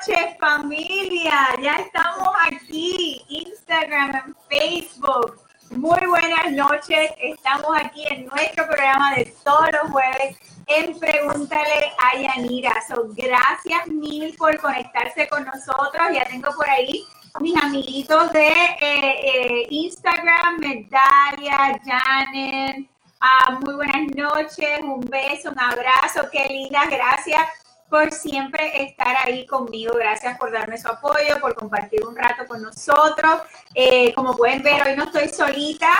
[0.00, 1.48] noches, familia.
[1.60, 5.38] Ya estamos aquí, Instagram, Facebook.
[5.70, 7.10] Muy buenas noches.
[7.18, 12.74] Estamos aquí en nuestro programa de todos los jueves en Pregúntale a Yanira.
[12.88, 16.08] So, gracias mil por conectarse con nosotros.
[16.14, 17.04] Ya tengo por ahí
[17.40, 22.88] mis amiguitos de eh, eh, Instagram, Medalia, Janet.
[23.20, 27.59] Ah, muy buenas noches, un beso, un abrazo, qué lindas, gracias
[27.90, 29.92] por siempre estar ahí conmigo.
[29.96, 33.42] Gracias por darme su apoyo, por compartir un rato con nosotros.
[33.74, 35.90] Eh, como pueden ver, hoy no estoy solita.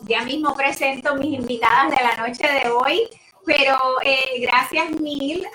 [0.00, 3.02] Ya mismo presento mis invitadas de la noche de hoy.
[3.46, 5.46] Pero eh, gracias mil.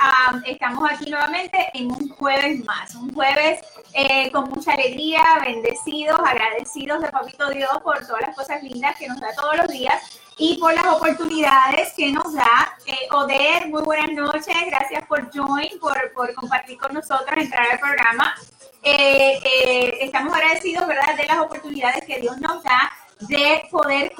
[0.45, 2.93] estamos aquí nuevamente en un jueves más.
[2.93, 3.61] Un jueves
[3.93, 9.07] eh, con mucha alegría, bendecidos, agradecidos de Papito Dios por todas las cosas lindas que
[9.07, 12.77] nos da todos los días y por las oportunidades que nos da.
[12.85, 17.79] Eh, Oder, muy buenas noches, gracias por join, por, por compartir con nosotros, entrar al
[17.79, 18.33] programa.
[18.81, 24.13] Eh, eh, estamos agradecidos, ¿verdad?, de las oportunidades que Dios nos da de poder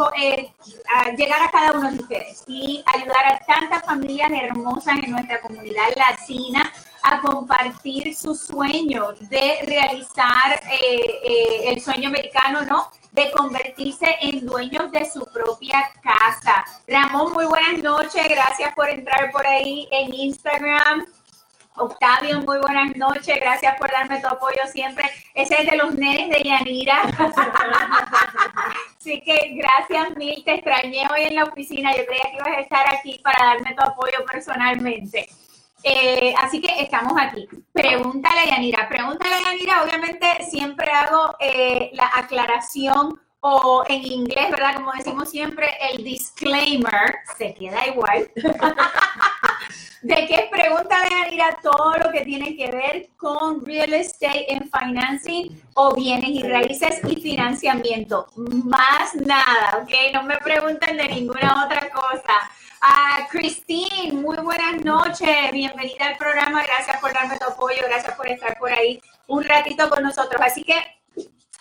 [1.16, 5.88] llegar a cada uno de ustedes y ayudar a tantas familias hermosas en nuestra comunidad
[5.96, 6.70] latina
[7.04, 10.62] a compartir su sueño de realizar
[11.64, 12.90] el sueño americano, ¿no?
[13.12, 16.64] De convertirse en dueños de su propia casa.
[16.88, 18.28] Ramón, muy buenas noches.
[18.30, 21.06] Gracias por entrar por ahí en Instagram.
[21.76, 23.40] Octavio, muy buenas noches.
[23.40, 25.10] Gracias por darme tu apoyo siempre.
[25.34, 27.02] Ese es de los nenes de Yanira.
[29.00, 30.44] Así que gracias mil.
[30.44, 31.96] Te extrañé hoy en la oficina.
[31.96, 35.30] Yo creía que ibas a estar aquí para darme tu apoyo personalmente.
[35.84, 37.48] Eh, así que estamos aquí.
[37.72, 38.88] Pregúntale a Yanira.
[38.90, 44.76] Pregúntale a Yanira, obviamente siempre hago eh, la aclaración o en inglés, ¿verdad?
[44.76, 48.30] Como decimos siempre, el disclaimer, se queda igual,
[50.02, 54.70] de que pregúntale a Yanira todo lo que tiene que ver con real estate and
[54.70, 58.28] financing o bienes y raíces y financiamiento.
[58.36, 60.14] Más nada, ¿ok?
[60.14, 62.52] No me pregunten de ninguna otra cosa.
[62.82, 68.26] A Christine, muy buenas noches, bienvenida al programa, gracias por darme tu apoyo, gracias por
[68.26, 70.42] estar por ahí un ratito con nosotros.
[70.42, 70.76] Así que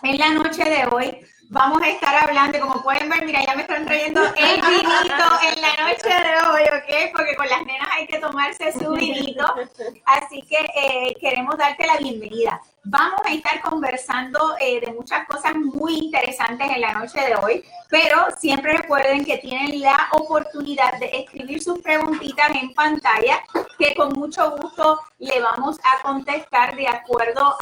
[0.05, 1.19] en la noche de hoy
[1.51, 5.61] vamos a estar hablando, como pueden ver, mira, ya me están trayendo el vinito en
[5.61, 7.13] la noche de hoy, ¿ok?
[7.13, 9.45] Porque con las nenas hay que tomarse su vinito.
[10.05, 12.61] Así que eh, queremos darte la bienvenida.
[12.85, 17.65] Vamos a estar conversando eh, de muchas cosas muy interesantes en la noche de hoy,
[17.91, 23.43] pero siempre recuerden que tienen la oportunidad de escribir sus preguntitas en pantalla,
[23.79, 27.57] que con mucho gusto le vamos a contestar de acuerdo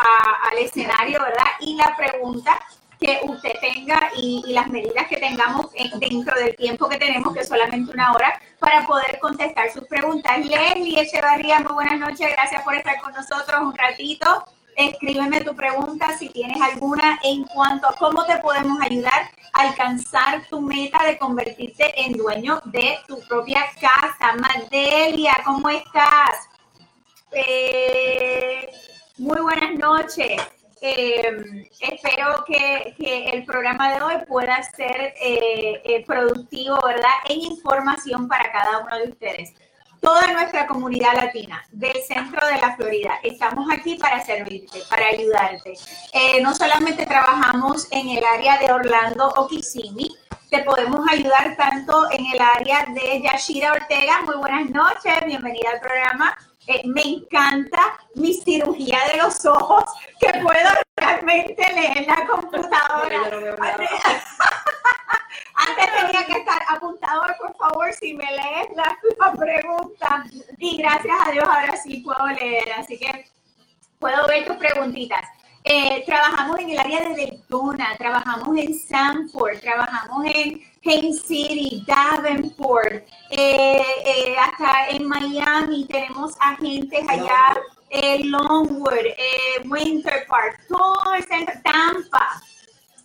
[0.50, 1.46] al escenario, ¿verdad?
[1.60, 2.60] Y la pregunta
[3.00, 5.66] que usted tenga y, las medidas que tengamos
[5.98, 10.44] dentro del tiempo que tenemos, que es solamente una hora, para poder contestar sus preguntas.
[10.44, 14.44] Leslie Echevarría, muy buenas noches, gracias por estar con nosotros un ratito.
[14.76, 20.46] Escríbeme tu pregunta si tienes alguna en cuanto a cómo te podemos ayudar a alcanzar
[20.50, 24.34] tu meta de convertirte en dueño de tu propia casa.
[24.36, 26.48] Madelia, ¿cómo estás?
[27.32, 28.70] Eh,
[29.16, 30.42] muy buenas noches.
[30.80, 32.94] Eh, espero que,
[33.32, 37.14] el programa de hoy pueda ser eh, productivo, ¿verdad?
[37.28, 39.54] En información para cada uno de ustedes
[40.00, 43.18] toda nuestra comunidad latina del centro de la Florida.
[43.24, 45.74] Estamos aquí para servirte, para ayudarte.
[46.12, 50.14] Eh, no solamente trabajamos en el área de Orlando o Kissimmee,
[50.48, 54.22] te podemos ayudar tanto en el área de Yashira Ortega.
[54.22, 56.38] Muy buenas noches, bienvenida al programa.
[56.68, 59.84] Eh, me encanta mi cirugía de los ojos,
[60.20, 63.22] que puedo realmente leer la computadora.
[65.54, 68.98] Antes tenía que estar apuntador, por favor, si me lees la,
[69.36, 70.24] pregunta.
[70.58, 73.26] Y gracias a Dios ahora sí puedo leer, así que
[73.98, 75.24] puedo ver tus preguntitas.
[75.68, 83.04] Eh, trabajamos en el área de Daytona, trabajamos en Sanford, trabajamos en Haines City, Davenport,
[83.30, 85.84] eh, eh, hasta en Miami.
[85.86, 87.56] Tenemos agentes allá,
[88.22, 89.06] Longwood,
[89.64, 92.40] Winter Park, todo el centro, Tampa,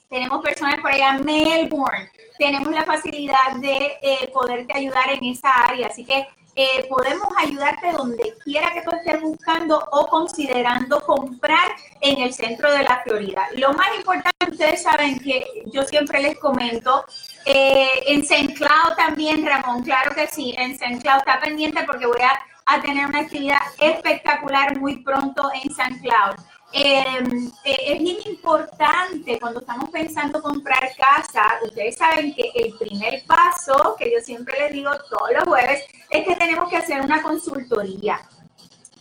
[0.07, 5.87] tenemos personas por allá, Melbourne, tenemos la facilidad de poderte ayudar en esa área.
[5.87, 11.71] Así que eh, podemos ayudarte donde quiera que tú estés buscando o considerando comprar
[12.01, 13.47] en el centro de la Florida.
[13.55, 17.05] Lo más importante, ustedes saben que yo siempre les comento,
[17.45, 18.53] eh, en St.
[18.53, 20.99] Cloud también, Ramón, claro que sí, en St.
[20.99, 26.01] Cloud está pendiente porque voy a, a tener una actividad espectacular muy pronto en St.
[26.01, 26.35] Cloud.
[26.73, 33.23] Em, eh, es bien importante cuando estamos pensando comprar casa, ustedes saben que el primer
[33.25, 37.21] paso, que yo siempre les digo todos los jueves, es que tenemos que hacer una
[37.21, 38.21] consultoría.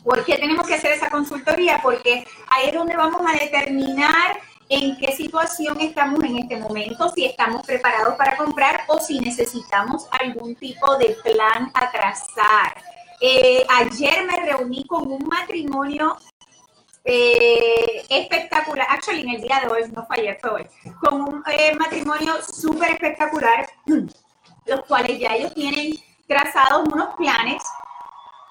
[0.02, 1.78] ¿Por qué tenemos que hacer esa consultoría?
[1.82, 7.26] Porque ahí es donde vamos a determinar en qué situación estamos en este momento, si
[7.26, 12.74] estamos preparados para comprar o si necesitamos algún tipo de plan a trazar.
[13.20, 16.16] Eh, ayer me reuní con un matrimonio
[17.04, 20.66] eh, espectacular, actually en el día de hoy, no fue ayer, fue hoy,
[21.00, 23.68] con un eh, matrimonio súper espectacular,
[24.66, 25.94] los cuales ya ellos tienen
[26.26, 27.62] trazados unos planes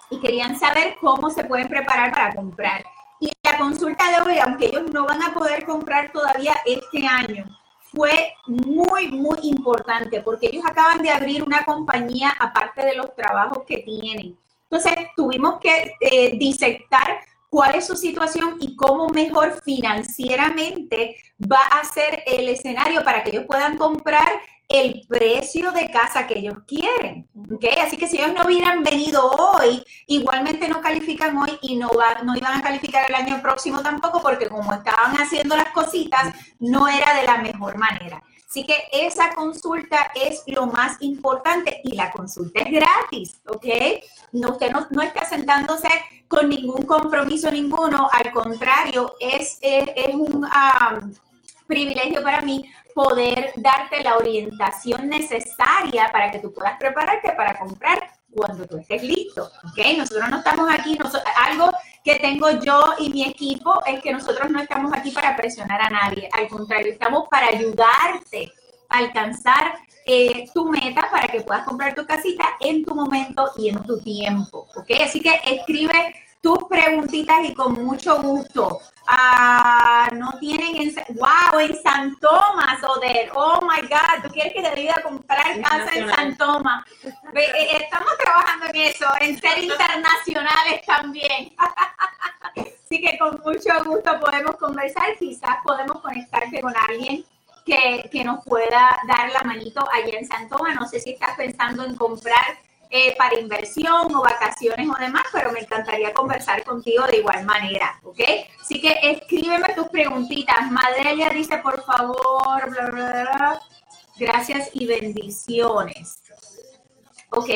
[0.09, 2.83] y querían saber cómo se pueden preparar para comprar.
[3.19, 7.45] Y la consulta de hoy, aunque ellos no van a poder comprar todavía este año,
[7.91, 13.63] fue muy, muy importante porque ellos acaban de abrir una compañía aparte de los trabajos
[13.67, 14.37] que tienen.
[14.69, 17.19] Entonces, tuvimos que eh, disectar
[17.49, 23.31] cuál es su situación y cómo mejor financieramente va a ser el escenario para que
[23.31, 27.27] ellos puedan comprar el precio de casa que ellos quieren.
[27.51, 27.79] ¿okay?
[27.79, 32.21] Así que si ellos no hubieran venido hoy, igualmente no califican hoy y no, va,
[32.23, 36.87] no iban a calificar el año próximo tampoco porque como estaban haciendo las cositas, no
[36.87, 38.21] era de la mejor manera.
[38.49, 43.65] Así que esa consulta es lo más importante y la consulta es gratis, ¿ok?
[44.31, 45.87] No, usted no, no está sentándose
[46.27, 50.47] con ningún compromiso ninguno, al contrario, es, es, un
[51.67, 52.65] privilegio para mí
[52.95, 59.03] poder darte la orientación necesaria para que tú puedas prepararte para comprar cuando tú estés
[59.03, 59.97] listo, ¿ok?
[59.97, 60.97] Nosotros no estamos aquí,
[61.37, 61.71] algo
[62.03, 65.89] que tengo yo y mi equipo es que nosotros no estamos aquí para presionar a
[65.89, 68.51] nadie, al contrario, estamos para ayudarte
[68.89, 73.69] a alcanzar eh, tu meta para que puedas comprar tu casita en tu momento y
[73.69, 74.89] en tu tiempo, ¿ok?
[75.03, 78.79] Así que escribe tus preguntitas y con mucho gusto.
[79.07, 83.31] Ah, no tienen en, wow, en San Tomás, Oder.
[83.35, 86.85] Oh my God, tú quieres que te ayude a comprar casa en San Tomás.
[87.39, 91.53] Eh, estamos trabajando en eso, en ser internacionales también.
[92.55, 97.23] Así que con mucho gusto podemos conversar, quizás podemos conectarte con alguien
[97.65, 100.75] que, que nos pueda dar la manito allá en San Tomás.
[100.75, 102.57] No sé si estás pensando en comprar
[102.91, 107.99] eh, para inversión o vacaciones o demás, pero me encantaría conversar contigo de igual manera,
[108.03, 108.19] ¿ok?
[108.59, 110.71] Así que escríbeme tus preguntitas.
[110.71, 113.61] Madre ella dice, por favor, bla, bla, bla.
[114.17, 116.18] gracias y bendiciones.
[117.31, 117.49] ¿Ok?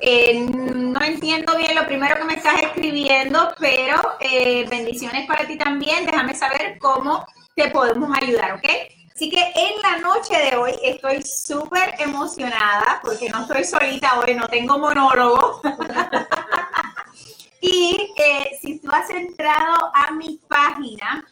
[0.00, 5.56] Eh, no entiendo bien lo primero que me estás escribiendo, pero eh, bendiciones para ti
[5.56, 6.04] también.
[6.04, 8.68] Déjame saber cómo te podemos ayudar, ¿ok?
[9.14, 14.34] Así que en la noche de hoy estoy súper emocionada porque no estoy solita hoy,
[14.34, 15.60] no tengo monólogo.
[17.60, 21.24] y eh, si tú has entrado a mi página,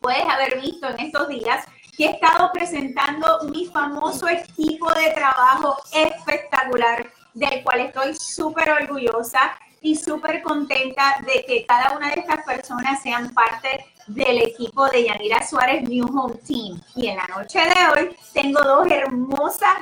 [0.00, 1.66] puedes haber visto en estos días
[2.04, 9.96] he estado presentando mi famoso equipo de trabajo espectacular, del cual estoy súper orgullosa y
[9.96, 15.46] súper contenta de que cada una de estas personas sean parte del equipo de Yanira
[15.46, 16.80] Suárez New Home Team.
[16.96, 19.76] Y en la noche de hoy tengo dos hermosas,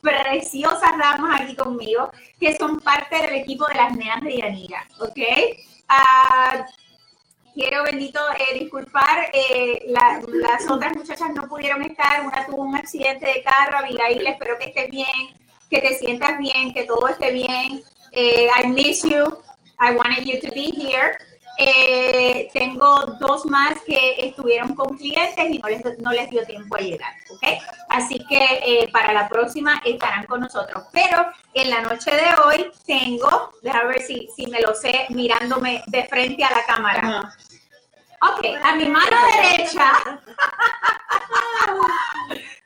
[0.00, 5.18] preciosas damas aquí conmigo que son parte del equipo de las nenas de Yanira, ¿ok?
[5.88, 6.83] Uh,
[7.54, 13.26] quiero, bendito, eh, disculpar, eh, las otras muchachas no pudieron estar, una tuvo un accidente
[13.26, 15.06] de carro, Abigail, espero que estés bien,
[15.70, 17.82] que te sientas bien, que todo esté bien.
[18.12, 19.24] Eh, I miss you,
[19.80, 21.16] I wanted you to be here.
[21.58, 25.58] Eh, tengo dos más que estuvieron con clientes y
[25.98, 27.46] no les, dio tiempo a llegar, ¿ok?
[27.88, 30.84] Así que eh, para la próxima estarán con nosotros.
[30.92, 36.04] Pero en la noche de hoy tengo, déjame ver si me lo sé mirándome de
[36.04, 37.34] frente a la cámara.
[38.24, 39.92] Ok, a mi mano derecha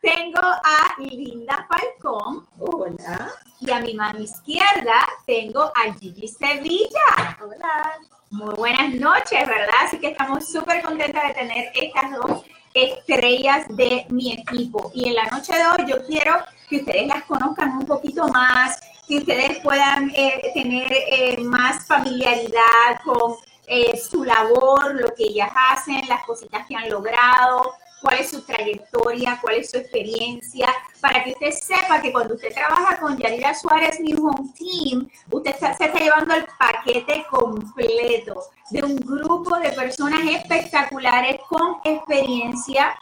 [0.00, 2.46] tengo a Linda Falcón.
[2.60, 3.32] Hola.
[3.60, 7.36] Y a mi mano izquierda tengo a Gigi Sevilla.
[7.42, 7.98] Hola.
[8.30, 9.74] Muy buenas noches, ¿verdad?
[9.84, 14.92] Así que estamos súper contentas de tener estas dos estrellas de mi equipo.
[14.94, 16.36] Y en la noche de hoy yo quiero
[16.68, 23.00] que ustedes las conozcan un poquito más, que ustedes puedan eh, tener eh, más familiaridad
[23.02, 23.34] con
[23.68, 28.42] eh, su labor, lo que ellas hacen, las cositas que han logrado, cuál es su
[28.42, 30.68] trayectoria, cuál es su experiencia,
[31.00, 35.56] para que usted sepa que cuando usted trabaja con Yanira Suárez New Home Team, usted
[35.56, 42.98] se está llevando el paquete completo de un grupo de personas espectaculares con experiencia,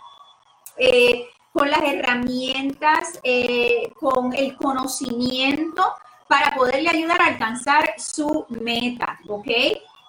[0.76, 5.94] eh, con las herramientas, eh, con el conocimiento
[6.28, 9.49] para poderle ayudar a alcanzar su meta, ¿ok?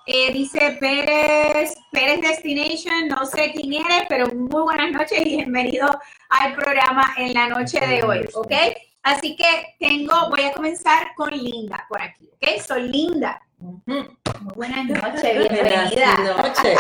[0.10, 5.90] Eh, dice Pérez, Pérez Destination, no sé quién eres, pero muy buenas noches y bienvenido
[6.30, 8.54] al programa en la noche de hoy, ¿ok?
[9.04, 12.62] Así que tengo, voy a comenzar con Linda por aquí, ¿ok?
[12.66, 13.42] Soy Linda.
[13.58, 14.08] Muy
[14.56, 16.16] buenas noches, bienvenida.
[16.38, 16.80] noches.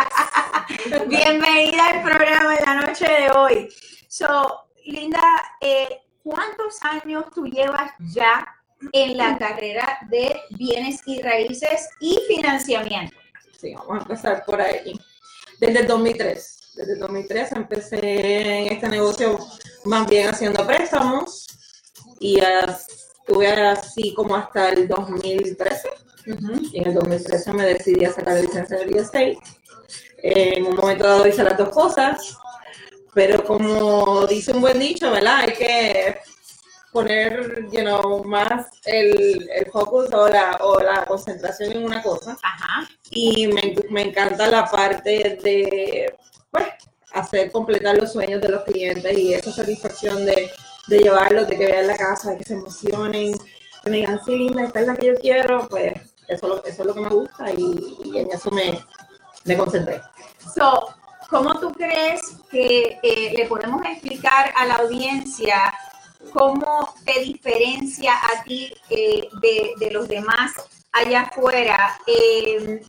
[1.08, 3.68] bienvenida al programa de la noche de hoy.
[4.08, 5.22] So, Linda,
[5.60, 8.57] eh, ¿cuántos años tú llevas ya
[8.92, 13.16] en la carrera de bienes y raíces y financiamiento?
[13.60, 15.00] Sí, vamos a empezar por ahí.
[15.60, 16.74] Desde el 2003.
[16.76, 19.40] Desde el 2003 empecé en este negocio
[19.86, 21.48] más bien haciendo préstamos
[22.20, 25.90] y estuve así como hasta el 2013.
[26.72, 29.40] Y en el 2013 me decidí a sacar la licencia de real estate.
[30.22, 32.38] en un momento dado hice las dos cosas,
[33.14, 35.38] pero como dice un buen dicho, ¿verdad?
[35.38, 36.20] Hay que
[36.98, 42.36] poner, you know, más el, el focus o la, o la concentración en una cosa.
[42.42, 42.90] Ajá.
[43.12, 46.16] Y me, me encanta la parte de,
[46.50, 46.68] pues,
[47.14, 50.50] hacer completar los sueños de los clientes y esa satisfacción de,
[50.88, 53.38] de llevarlos, de que vean la casa, de que se emocionen,
[53.84, 55.94] que me digan, sí, linda, esta es la que yo quiero, pues
[56.28, 58.80] eso, eso es lo que me gusta y, y en eso me,
[59.46, 60.02] me concentré.
[60.56, 60.96] So,
[61.30, 65.74] ¿cómo tú crees que eh, le podemos explicar a la audiencia
[66.34, 70.54] cómo te diferencia a ti eh, de, de, los demás
[70.92, 72.00] allá afuera?
[72.08, 72.82] Eh,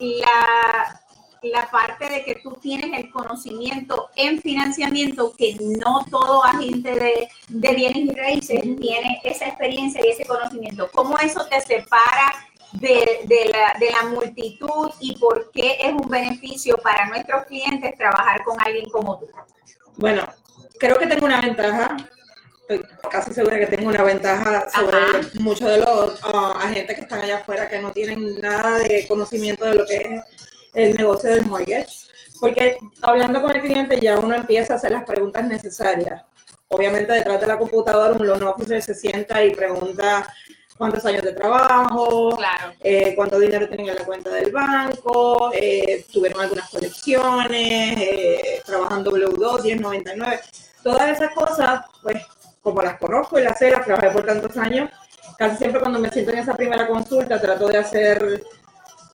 [0.00, 1.00] la,
[1.42, 7.28] la parte de que tú tienes el conocimiento en financiamiento, que no todo agente de,
[7.48, 10.88] de bienes y raíces tiene esa experiencia y ese conocimiento.
[10.92, 12.32] ¿Cómo eso te separa
[12.72, 17.96] de, de, la, de, la, multitud y por qué es un beneficio para nuestros clientes
[17.96, 19.26] trabajar con alguien como tú?
[19.96, 20.26] Bueno,
[20.78, 21.96] creo que tengo una ventaja.
[22.68, 25.20] Estoy casi segura que tengo una ventaja sobre Ajá.
[25.34, 29.64] muchos de los uh, agentes que están allá afuera que no tienen nada de conocimiento
[29.66, 30.24] de lo que es
[30.74, 32.08] el negocio del mortgage.
[32.40, 36.24] Porque hablando con el cliente ya uno empieza a hacer las preguntas necesarias.
[36.66, 40.26] Obviamente detrás de la computadora un loan officer se sienta y pregunta
[40.76, 42.72] cuántos años de trabajo, claro.
[42.82, 49.04] eh, cuánto dinero tienen en la cuenta del banco, eh, tuvieron algunas colecciones, eh, trabajan
[49.04, 50.40] W2, 1099,
[50.82, 52.22] todas esas cosas, pues
[52.66, 54.90] como las conozco y las sé, las trabajé por tantos años,
[55.38, 58.42] casi siempre cuando me siento en esa primera consulta trato de hacer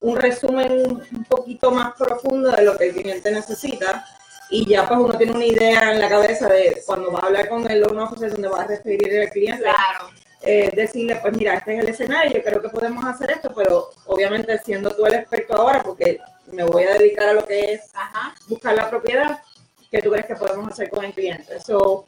[0.01, 4.05] un resumen un poquito más profundo de lo que el cliente necesita
[4.49, 7.47] y ya pues uno tiene una idea en la cabeza de cuando va a hablar
[7.47, 9.63] con el loan officer donde va a referir al cliente.
[9.63, 10.09] Claro
[10.43, 13.91] eh, decirle, pues mira, este es el escenario, yo creo que podemos hacer esto, pero
[14.07, 16.19] obviamente siendo tú el experto ahora, porque
[16.51, 18.35] me voy a dedicar a lo que es Ajá.
[18.47, 19.41] buscar la propiedad,
[19.89, 21.61] que tú crees que podemos hacer con el cliente.
[21.61, 22.07] So,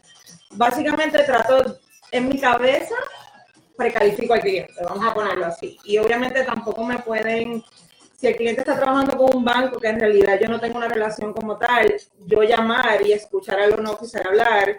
[0.51, 1.77] básicamente trato
[2.11, 2.95] en mi cabeza,
[3.75, 5.77] precalifico al cliente, vamos a ponerlo así.
[5.83, 7.63] Y obviamente tampoco me pueden,
[8.17, 10.87] si el cliente está trabajando con un banco que en realidad yo no tengo una
[10.87, 11.93] relación como tal,
[12.25, 14.77] yo llamar y escuchar a los oficial hablar,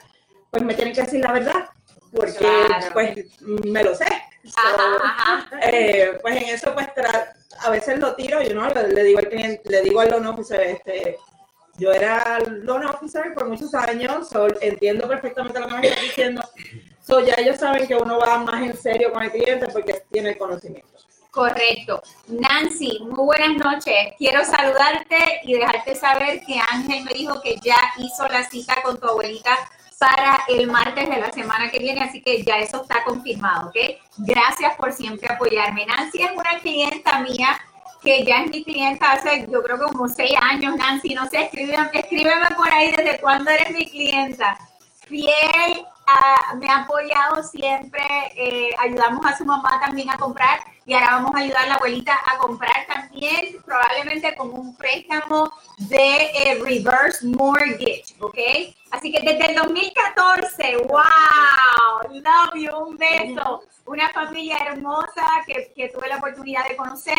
[0.50, 1.68] pues me tienen que decir la verdad
[2.12, 2.86] porque claro.
[2.92, 4.06] pues me lo sé.
[4.44, 5.58] So, ajá, ajá.
[5.60, 6.86] Eh, pues en eso pues
[7.60, 10.26] a veces lo tiro, yo no le, le, digo al cliente, le digo al loan
[10.26, 11.18] officer, este,
[11.78, 16.42] yo era loan officer por muchos años, so, entiendo perfectamente lo que me está diciendo.
[17.06, 20.30] So, ya ellos saben que uno va más en serio con el cliente porque tiene
[20.30, 20.88] el conocimiento.
[21.30, 22.02] Correcto.
[22.28, 24.14] Nancy, muy buenas noches.
[24.16, 28.98] Quiero saludarte y dejarte saber que Ángel me dijo que ya hizo la cita con
[28.98, 29.54] tu abuelita
[29.98, 33.76] para el martes de la semana que viene, así que ya eso está confirmado, ¿ok?
[34.18, 35.86] Gracias por siempre apoyarme.
[35.86, 37.58] Nancy es una clienta mía
[38.06, 41.42] que ya es mi clienta hace, yo creo que como seis años, Nancy, no sé,
[41.42, 44.56] escríbeme, escríbeme por ahí desde cuándo eres mi clienta.
[45.08, 48.04] Fiel, uh, me ha apoyado siempre,
[48.36, 51.74] eh, ayudamos a su mamá también a comprar y ahora vamos a ayudar a la
[51.74, 58.38] abuelita a comprar también, probablemente con un préstamo de eh, reverse mortgage, ¿ok?
[58.92, 61.02] Así que desde el 2014, wow,
[62.12, 67.18] love you, un beso, una familia hermosa que, que tuve la oportunidad de conocer.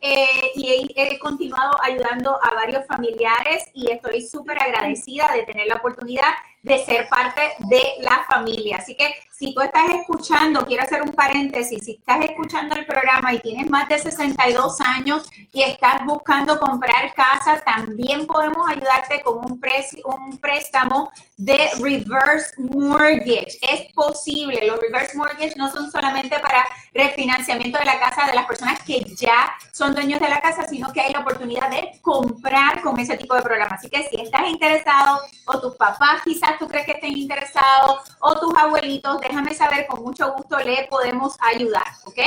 [0.00, 5.66] Eh, y he, he, continuado ayudando a varios familiares y estoy súper agradecida de tener
[5.66, 8.76] la oportunidad de ser parte de la familia.
[8.76, 13.32] Así que si tú estás escuchando, quiero hacer un paréntesis, si estás escuchando el programa
[13.32, 19.38] y tienes más de 62 años y estás buscando comprar casa, también podemos ayudarte con
[19.38, 19.60] un,
[20.06, 23.58] un préstamo de reverse mortgage.
[23.62, 28.44] Es posible, los reverse mortgage no son solamente para refinanciamiento de la casa de las
[28.44, 32.82] personas que ya son dueños de la casa, sino que hay la oportunidad de comprar
[32.82, 33.76] con ese tipo de programa.
[33.76, 38.40] Así que si estás interesado o tus papás quizás tú crees que estén interesados o
[38.40, 42.18] tus abuelitos, déjame saber, con mucho gusto le podemos ayudar, ¿ok?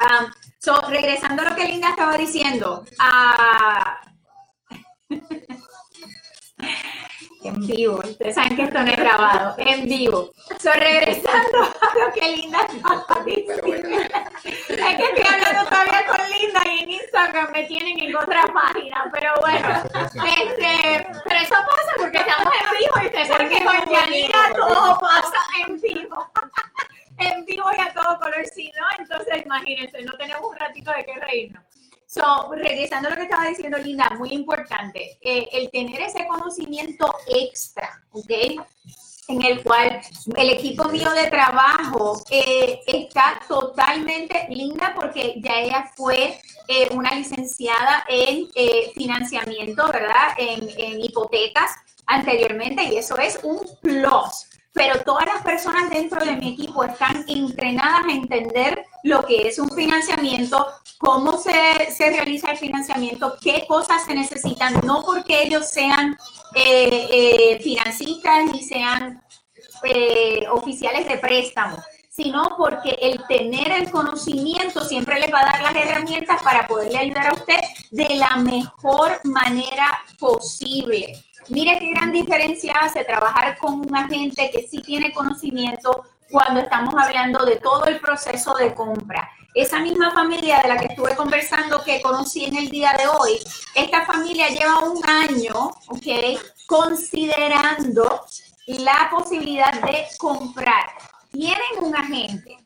[0.00, 3.84] Um, so, regresando a lo que Linda estaba diciendo, uh,
[7.48, 8.00] en vivo.
[8.04, 10.32] Ustedes saben que esto no es grabado, en vivo.
[10.58, 13.66] So, regresando a lo que Linda estaba diciendo.
[14.44, 19.10] Es que estoy hablando todavía con Linda y en Instagram me tienen en otra página,
[19.12, 19.68] pero bueno.
[20.38, 24.98] Este, pero eso pasa porque estamos en vivo y ustedes saben que con Yanira todo
[24.98, 26.30] pasa en vivo.
[27.18, 31.04] en vivo y a todo color, si no, entonces imagínense, no tenemos un ratito de
[31.04, 31.62] qué reírnos.
[32.06, 37.12] So, regresando a lo que estaba diciendo Linda, muy importante, eh, el tener ese conocimiento
[37.26, 38.30] extra, ¿ok?
[39.28, 40.00] En el cual
[40.36, 47.10] el equipo mío de trabajo eh, está totalmente linda porque ya ella fue eh, una
[47.10, 48.48] licenciada en
[48.94, 50.28] financiamiento, ¿verdad?
[50.38, 51.72] En hipotecas
[52.06, 57.24] anteriormente y eso es un plus pero todas las personas dentro de mi equipo están
[57.28, 60.66] entrenadas a entender lo que es un financiamiento,
[60.98, 66.14] cómo se, se realiza el financiamiento, qué cosas se necesitan, no porque ellos sean
[66.54, 69.22] eh, eh, financistas ni sean
[69.82, 71.78] eh, oficiales de préstamo,
[72.10, 76.98] sino porque el tener el conocimiento siempre les va a dar las herramientas para poderle
[76.98, 77.60] ayudar a usted
[77.92, 81.14] de la mejor manera posible.
[81.48, 86.94] Mire qué gran diferencia hace trabajar con un agente que sí tiene conocimiento cuando estamos
[86.96, 89.30] hablando de todo el proceso de compra.
[89.54, 93.38] Esa misma familia de la que estuve conversando que conocí en el día de hoy,
[93.74, 96.40] esta familia lleva un año, ¿ok?
[96.66, 98.26] Considerando
[98.66, 100.86] la posibilidad de comprar.
[101.30, 102.56] Tienen un agente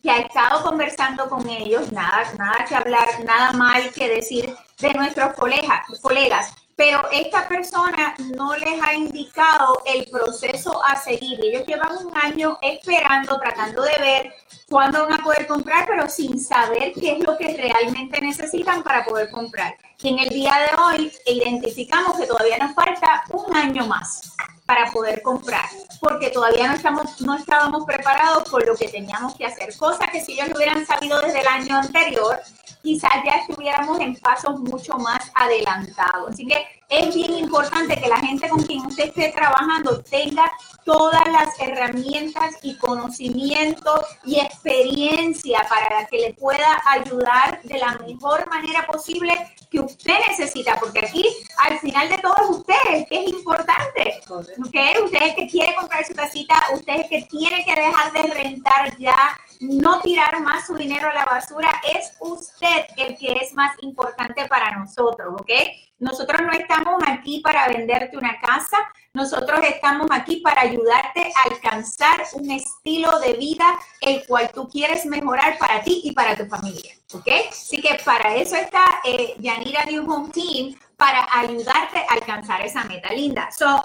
[0.00, 4.94] que ha estado conversando con ellos, nada, nada que hablar, nada mal que decir de
[4.94, 11.40] nuestros colegas, colegas pero esta persona no les ha indicado el proceso a seguir.
[11.42, 14.34] Ellos llevan un año esperando, tratando de ver
[14.68, 19.04] cuándo van a poder comprar, pero sin saber qué es lo que realmente necesitan para
[19.06, 19.74] poder comprar.
[20.02, 24.34] Y en el día de hoy identificamos que todavía nos falta un año más
[24.66, 25.64] para poder comprar,
[26.00, 30.20] porque todavía no, estamos, no estábamos preparados por lo que teníamos que hacer, cosa que
[30.20, 32.40] si ellos lo hubieran sabido desde el año anterior,
[32.86, 36.30] quizás ya estuviéramos en pasos mucho más adelantados.
[36.30, 40.52] Así que es bien importante que la gente con quien usted esté trabajando tenga
[40.84, 48.48] todas las herramientas y conocimientos y experiencia para que le pueda ayudar de la mejor
[48.48, 49.32] manera posible
[49.68, 51.24] que usted necesita, porque aquí
[51.58, 54.20] al final de todo es usted, que es importante.
[54.28, 55.02] ¿okay?
[55.02, 58.12] Usted es el que quiere comprar su casita, usted es el que tiene que dejar
[58.12, 63.32] de rentar ya, no tirar más su dinero a la basura, es usted el que
[63.42, 65.50] es más importante para nosotros, ¿ok?
[65.98, 68.76] Nosotros no estamos aquí para venderte una casa,
[69.14, 73.64] nosotros estamos aquí para ayudarte a alcanzar un estilo de vida
[74.02, 76.94] el cual tú quieres mejorar para ti y para tu familia.
[77.14, 77.28] ¿Ok?
[77.48, 82.84] Así que para eso está eh, Yanira New Home Team, para ayudarte a alcanzar esa
[82.84, 83.50] meta linda.
[83.50, 83.82] So,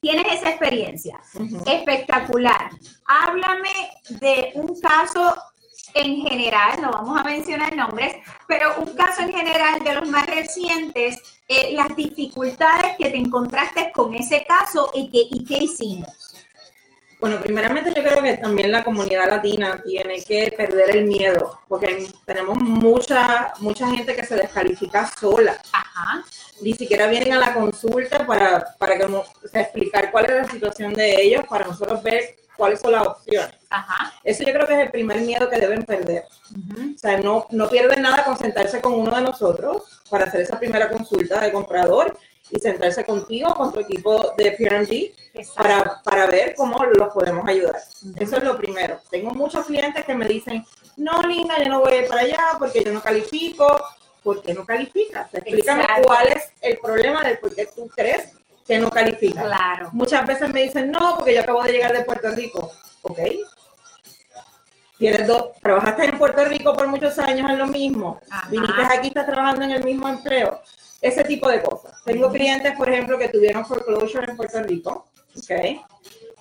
[0.00, 1.20] tienes esa experiencia.
[1.66, 2.70] Espectacular.
[3.06, 5.34] Háblame de un caso
[5.94, 10.26] en general, no vamos a mencionar nombres, pero un caso en general de los más
[10.26, 16.32] recientes, eh, las dificultades que te encontraste con ese caso y, que, y qué hicimos.
[17.22, 22.08] Bueno, primeramente yo creo que también la comunidad latina tiene que perder el miedo, porque
[22.24, 25.56] tenemos mucha, mucha gente que se descalifica sola.
[25.72, 26.24] Ajá.
[26.62, 29.06] Ni siquiera vienen a la consulta para, para que,
[29.52, 33.56] explicar cuál es la situación de ellos, para nosotros ver cuáles son las opciones.
[33.70, 34.12] Ajá.
[34.22, 36.26] Eso yo creo que es el primer miedo que deben perder.
[36.94, 40.60] O sea, no, no pierden nada con sentarse con uno de nosotros para hacer esa
[40.60, 42.16] primera consulta de comprador
[42.52, 47.80] y sentarse contigo, con tu equipo de PRG, para, para ver cómo los podemos ayudar.
[48.14, 49.00] Eso es lo primero.
[49.10, 50.64] Tengo muchos clientes que me dicen,
[50.96, 53.66] no, Linda, yo no voy a ir para allá porque yo no califico.
[54.22, 55.34] ¿Por qué no calificas?
[55.34, 58.28] Explícame cuál es el problema del por qué tú crees
[58.66, 59.42] que no califica.
[59.42, 59.90] Claro.
[59.92, 62.72] Muchas veces me dicen, no, porque yo acabo de llegar de Puerto Rico.
[63.02, 63.18] Ok.
[64.98, 68.20] Tienes dos, trabajaste en Puerto Rico por muchos años en lo mismo.
[68.50, 70.60] Viniste aquí, estás trabajando en el mismo empleo.
[71.00, 71.92] Ese tipo de cosas.
[72.04, 75.08] Tengo clientes, por ejemplo, que tuvieron foreclosure en Puerto Rico.
[75.36, 75.82] Ok.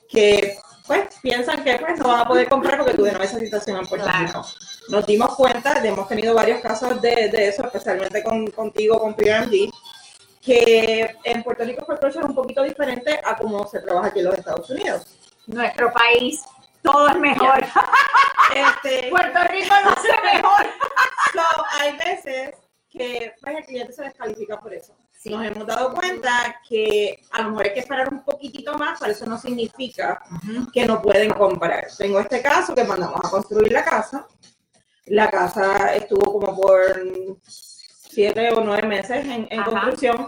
[0.07, 3.87] Que pues piensan que pues no van a poder comprar porque tuvieron esa situación en
[3.87, 4.45] Puerto Rico.
[4.89, 9.71] Nos dimos cuenta, hemos tenido varios casos de, de eso, especialmente con, contigo, con PRMG,
[10.41, 14.25] que en Puerto Rico proceso es un poquito diferente a cómo se trabaja aquí en
[14.25, 15.05] los Estados Unidos.
[15.47, 16.41] Nuestro país,
[16.81, 17.63] todo es mejor.
[18.55, 20.67] Este, Puerto Rico no es mejor.
[21.79, 22.55] hay veces
[22.89, 24.95] que pues, el cliente se descalifica por eso.
[25.25, 29.11] Nos hemos dado cuenta que a lo mejor hay que esperar un poquitito más, pero
[29.11, 30.19] eso no significa
[30.73, 31.85] que no pueden comprar.
[31.95, 34.25] Tengo este caso que mandamos a construir la casa.
[35.05, 36.81] La casa estuvo como por
[38.11, 40.27] siete o nueve meses en, construcción,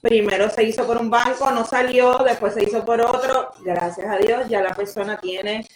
[0.00, 3.52] primero se hizo por un banco, no salió, después se hizo por otro.
[3.62, 5.66] Gracias a Dios, ya la persona tiene,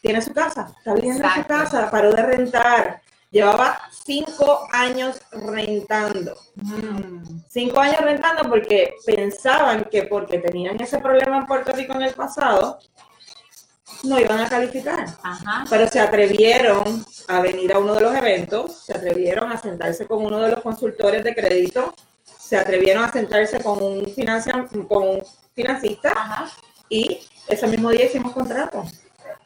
[0.00, 3.02] tiene su casa, está viviendo en su casa, paró de rentar.
[3.30, 6.36] Llevaba cinco años rentando.
[6.54, 12.02] Mm, Cinco años rentando porque pensaban que porque tenían ese problema en Puerto Rico en
[12.02, 12.80] el pasado,
[14.04, 15.06] no iban a calificar.
[15.22, 15.64] Ajá.
[15.68, 20.24] Pero se atrevieron a venir a uno de los eventos, se atrevieron a sentarse con
[20.24, 25.22] uno de los consultores de crédito, se atrevieron a sentarse con un, financia- con un
[25.54, 26.50] financista Ajá.
[26.88, 28.84] y ese mismo día hicimos contrato.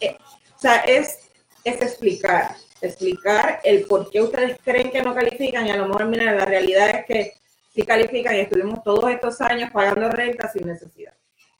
[0.01, 0.17] Eh,
[0.57, 1.19] o sea, es,
[1.65, 6.07] es explicar, explicar el por qué ustedes creen que no califican y a lo mejor,
[6.07, 7.33] mira, la realidad es que
[7.75, 11.13] sí califican y estuvimos todos estos años pagando renta sin necesidad.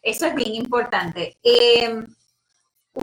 [0.03, 1.37] Eso es bien importante.
[1.43, 2.05] Eh,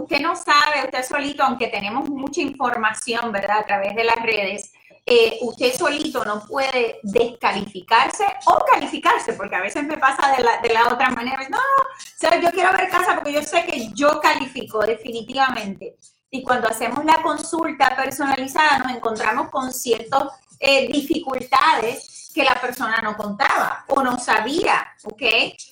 [0.01, 3.59] usted no sabe, usted solito, aunque tenemos mucha información, ¿verdad?
[3.59, 4.73] A través de las redes,
[5.05, 10.57] eh, usted solito no puede descalificarse o calificarse, porque a veces me pasa de la,
[10.61, 11.47] de la otra manera.
[11.49, 11.59] No,
[12.17, 15.95] sea, yo quiero ver casa porque yo sé que yo califico definitivamente.
[16.31, 20.23] Y cuando hacemos la consulta personalizada nos encontramos con ciertas
[20.59, 25.23] eh, dificultades que la persona no contaba o no sabía, ¿ok?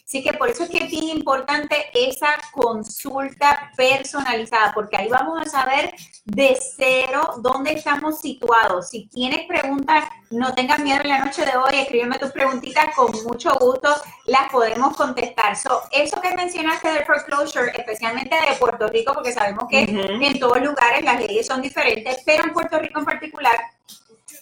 [0.07, 5.41] Así que por eso es que es bien importante esa consulta personalizada, porque ahí vamos
[5.41, 8.89] a saber de cero dónde estamos situados.
[8.89, 13.11] Si tienes preguntas, no tengas miedo en la noche de hoy, escríbeme tus preguntitas, con
[13.23, 13.93] mucho gusto
[14.25, 15.57] las podemos contestar.
[15.57, 20.61] So, eso que mencionaste del foreclosure, especialmente de Puerto Rico, porque sabemos que en todos
[20.61, 23.57] lugares las leyes son diferentes, pero en Puerto Rico en particular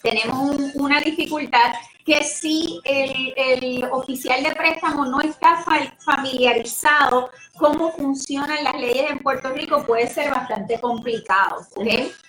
[0.02, 1.72] tenemos un- una dificultad
[2.04, 9.10] que si el, el oficial de préstamo no está fa- familiarizado cómo funcionan las leyes
[9.10, 11.64] en Puerto Rico, puede ser bastante complicado.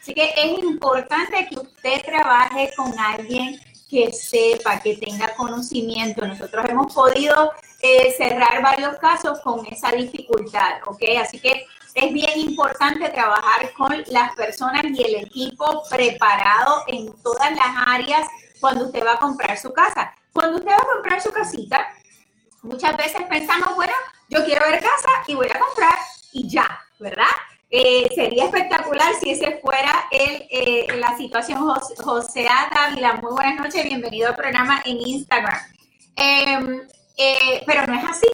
[0.02, 3.60] Así que es importante que usted trabaje con alguien
[3.90, 6.26] que sepa, que tenga conocimiento.
[6.28, 11.02] Nosotros hemos podido eh, cerrar varios casos con esa dificultad, ¿ok?
[11.22, 17.52] Así que es bien importante trabajar con las personas y el equipo preparado en todas
[17.52, 18.28] las áreas
[18.60, 20.14] cuando usted va a comprar su casa.
[20.32, 21.88] Cuando usted va a comprar su casita,
[22.64, 23.94] muchas veces pensamos, bueno,
[24.30, 25.98] yo quiero ver casa y voy a comprar
[26.32, 27.28] y ya, ¿verdad?
[27.70, 31.60] Eh, sería espectacular si ese fuera el, eh, la situación.
[31.60, 32.70] Jos- José A.
[32.74, 35.60] Dávila, muy buenas noches, bienvenido al programa en Instagram.
[36.16, 36.82] Em,
[37.18, 38.28] eh, pero no es así.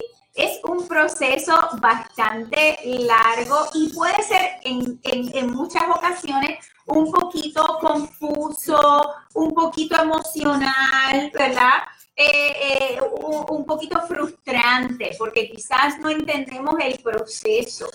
[0.99, 9.95] Proceso bastante largo y puede ser en, en- muchas ocasiones un poquito confuso, un poquito
[9.95, 11.83] emocional, ¿verdad?
[12.13, 17.87] Eh, eh, un, poquito frustrante porque quizás no entendemos el proceso.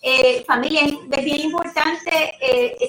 [0.00, 2.36] Eh, familia, es bien importante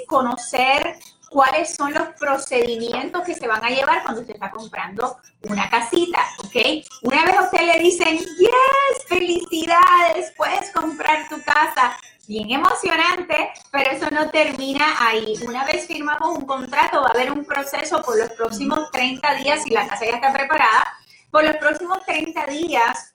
[0.07, 0.99] conocer
[1.33, 5.17] cuáles son los procedimientos que se van a llevar cuando usted está comprando
[5.49, 6.85] una casita, ¿ok?
[7.01, 13.91] Una vez a usted le dicen, yes, felicidades, puedes comprar tu casa, bien emocionante, pero
[13.91, 15.33] eso no termina ahí.
[15.45, 19.63] Una vez firmamos un contrato, va a haber un proceso por los próximos 30 días,
[19.63, 20.97] si la casa ya está preparada,
[21.31, 23.09] por los próximos 30 días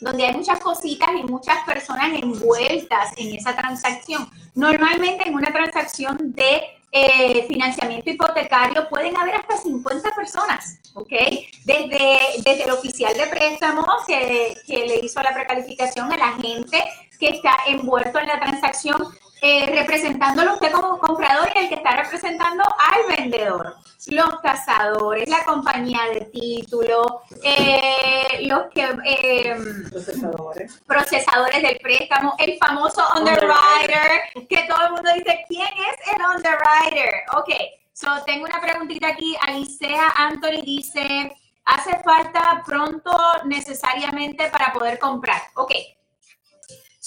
[0.00, 4.30] donde hay muchas cositas y muchas personas envueltas en esa transacción.
[4.54, 11.12] Normalmente en una transacción de eh, financiamiento hipotecario pueden haber hasta 50 personas, ¿ok?
[11.64, 16.82] Desde, desde el oficial de préstamo que, que le hizo la precalificación a la gente
[17.18, 18.96] que está envuelto en la transacción,
[19.40, 23.76] eh, representándolo usted como comprador y el que está representando al vendedor.
[24.06, 28.88] Los cazadores, la compañía de título, eh, los que...
[29.04, 29.56] eh,
[29.90, 30.80] Procesadores.
[30.86, 37.10] procesadores del préstamo, el famoso underwriter, que todo el mundo dice, ¿quién es el underwriter?
[37.36, 37.50] Ok,
[37.92, 41.32] so tengo una preguntita aquí, Alicea Anthony dice,
[41.64, 43.10] ¿hace falta pronto
[43.44, 45.42] necesariamente para poder comprar?
[45.54, 45.72] Ok.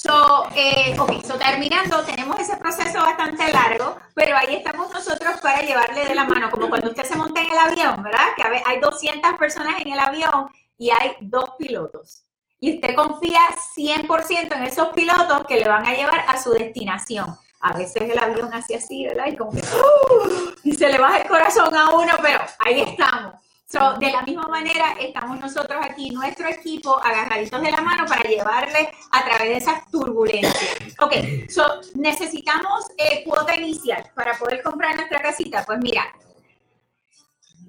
[0.03, 5.61] So, eh, ok, so terminando, tenemos ese proceso bastante largo, pero ahí estamos nosotros para
[5.61, 8.33] llevarle de la mano, como cuando usted se monta en el avión, ¿verdad?
[8.35, 12.23] Que hay 200 personas en el avión y hay dos pilotos
[12.59, 13.41] y usted confía
[13.75, 17.35] 100% en esos pilotos que le van a llevar a su destinación.
[17.59, 19.25] A veces el avión hace así, ¿verdad?
[19.27, 20.55] Y como que ¡uh!
[20.63, 23.33] y se le baja el corazón a uno, pero ahí estamos.
[23.71, 28.23] So, de la misma manera, estamos nosotros aquí, nuestro equipo, agarraditos de la mano para
[28.23, 30.77] llevarle a través de esas turbulencias.
[30.99, 31.13] Ok,
[31.49, 35.63] so, necesitamos eh, cuota inicial para poder comprar nuestra casita.
[35.65, 36.03] Pues mira,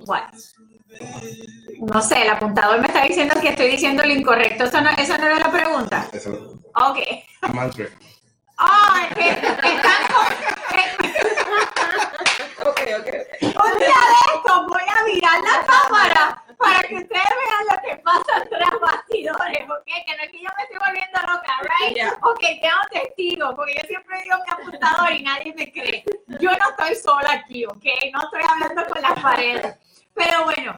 [0.05, 0.27] bueno,
[1.79, 4.65] no sé, el apuntador me está diciendo que estoy diciendo lo incorrecto.
[4.65, 6.09] ¿Eso no, no era la pregunta?
[6.13, 6.59] Eso.
[6.75, 6.99] Ok.
[7.43, 7.93] Amante.
[8.57, 10.53] ¡Ay, que están con-
[12.69, 13.09] Ok, ok,
[13.79, 13.87] de
[14.35, 18.73] estos voy a virar la cámara para que ustedes vean lo que pasa atrás
[19.11, 22.13] Que no es que yo me estoy volviendo loca, ¿right?
[22.23, 26.05] Ok, tengo testigos, porque yo siempre digo mi apuntador y nadie me cree.
[26.41, 27.85] Yo no estoy sola aquí, ¿ok?
[28.13, 29.77] No estoy hablando con las paredes.
[30.15, 30.77] Pero bueno,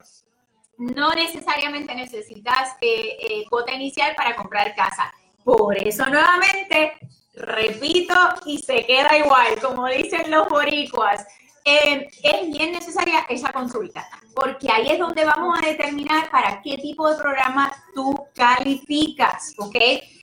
[0.78, 5.12] no necesariamente necesitas eh, eh, cuota inicial para comprar casa.
[5.44, 6.94] Por eso nuevamente,
[7.34, 8.14] repito
[8.46, 11.26] y se queda igual, como dicen los boricuas.
[11.66, 16.76] Eh, es bien necesaria esa consulta, porque ahí es donde vamos a determinar para qué
[16.76, 19.76] tipo de programa tú calificas, ¿ok?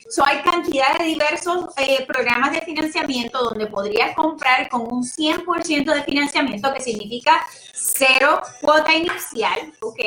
[0.08, 5.92] So, hay cantidad de diversos eh, programas de financiamiento donde podrías comprar con un 100%
[5.92, 10.00] de financiamiento, que significa cero cuota inicial, ¿ok?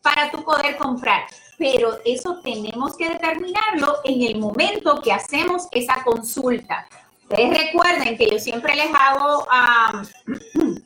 [0.00, 1.26] Para tú poder comprar.
[1.58, 6.88] Pero eso tenemos que determinarlo en el momento que hacemos esa consulta.
[7.32, 9.46] Ustedes recuerden que yo siempre les hago,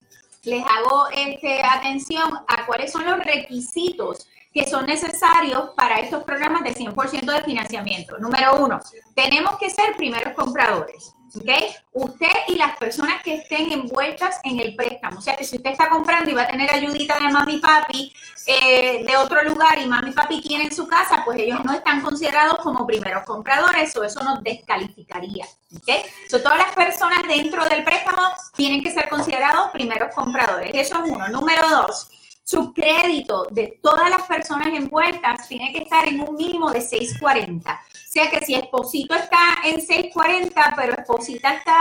[0.44, 6.62] les hago este, atención a cuáles son los requisitos que son necesarios para estos programas
[6.62, 8.16] de 100% de financiamiento.
[8.18, 8.80] Número uno,
[9.16, 11.14] tenemos que ser primeros compradores.
[11.34, 11.50] ¿Ok?
[11.92, 15.18] Usted y las personas que estén envueltas en el préstamo.
[15.18, 17.58] O sea, que si usted está comprando y va a tener ayudita de mami y
[17.58, 18.12] papi
[18.46, 22.00] eh, de otro lugar y mami y papi tienen su casa, pues ellos no están
[22.00, 25.46] considerados como primeros compradores o eso nos descalificaría.
[25.76, 25.88] ¿ok?
[26.30, 28.22] So, todas las personas dentro del préstamo
[28.54, 30.70] tienen que ser considerados primeros compradores.
[30.74, 31.28] Eso es uno.
[31.28, 32.08] Número dos,
[32.44, 37.82] su crédito de todas las personas envueltas tiene que estar en un mínimo de 640.
[38.16, 41.78] Sea que si Esposito está en 640, pero Esposita está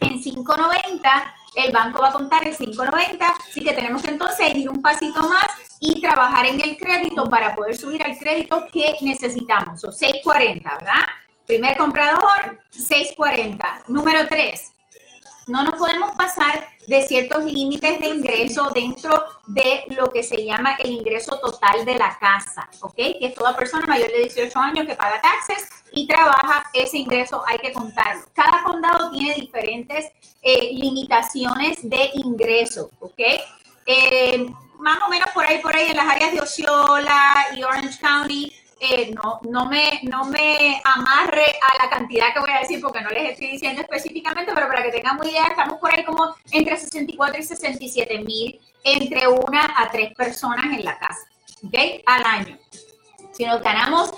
[0.00, 4.68] en 590, el banco va a contar el 590, así que tenemos que entonces ir
[4.68, 5.46] un pasito más
[5.78, 9.84] y trabajar en el crédito para poder subir al crédito que necesitamos.
[9.84, 11.06] O 640, ¿verdad?
[11.46, 13.84] Primer comprador, 640.
[13.86, 14.72] Número 3,
[15.46, 20.76] no nos podemos pasar de ciertos límites de ingreso dentro de lo que se llama
[20.78, 22.94] el ingreso total de la casa, ¿ok?
[22.94, 27.42] Que es toda persona mayor de 18 años que paga taxes y trabaja, ese ingreso
[27.46, 28.22] hay que contarlo.
[28.32, 33.20] Cada condado tiene diferentes eh, limitaciones de ingreso, ¿ok?
[33.86, 34.46] Eh,
[34.78, 38.52] más o menos por ahí, por ahí en las áreas de Osceola y Orange County,
[38.78, 43.00] eh, no, no, me, no me amarre a la cantidad que voy a decir porque
[43.00, 46.34] no les estoy diciendo específicamente, pero para que tengan una idea, estamos por ahí como
[46.50, 51.26] entre 64 y 67 mil entre una a tres personas en la casa,
[51.64, 52.02] ¿ok?
[52.06, 52.58] Al año.
[53.32, 54.12] Si nos ganamos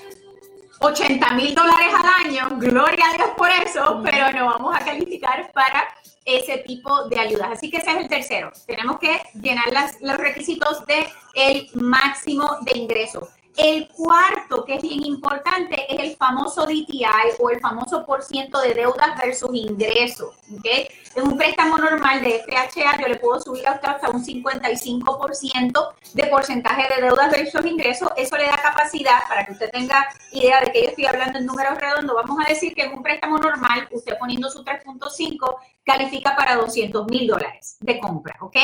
[0.80, 5.50] 80 mil dólares al año, gloria a Dios por eso, pero no vamos a calificar
[5.52, 5.88] para
[6.24, 7.50] ese tipo de ayudas.
[7.52, 8.52] Así que ese es el tercero.
[8.66, 13.28] Tenemos que llenar las, los requisitos de el máximo de ingreso.
[13.58, 17.04] El cuarto, que es bien importante, es el famoso DTI
[17.40, 20.36] o el famoso por ciento de deudas versus ingresos.
[20.56, 20.86] ¿okay?
[21.16, 25.88] En un préstamo normal de FHA yo le puedo subir a usted hasta un 55%
[26.14, 28.08] de porcentaje de deudas versus ingresos.
[28.16, 31.46] Eso le da capacidad, para que usted tenga idea de que yo estoy hablando en
[31.46, 36.36] números redondos, vamos a decir que en un préstamo normal, usted poniendo su 3.5, califica
[36.36, 38.36] para 200 mil dólares de compra.
[38.40, 38.56] ¿ok?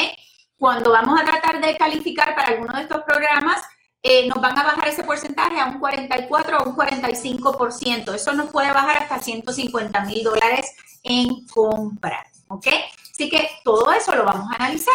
[0.56, 3.60] Cuando vamos a tratar de calificar para alguno de estos programas,
[4.06, 8.14] eh, nos van a bajar ese porcentaje a un 44 o un 45%.
[8.14, 12.26] Eso nos puede bajar hasta 150 mil dólares en compra.
[12.48, 12.66] ¿Ok?
[13.10, 14.94] Así que todo eso lo vamos a analizar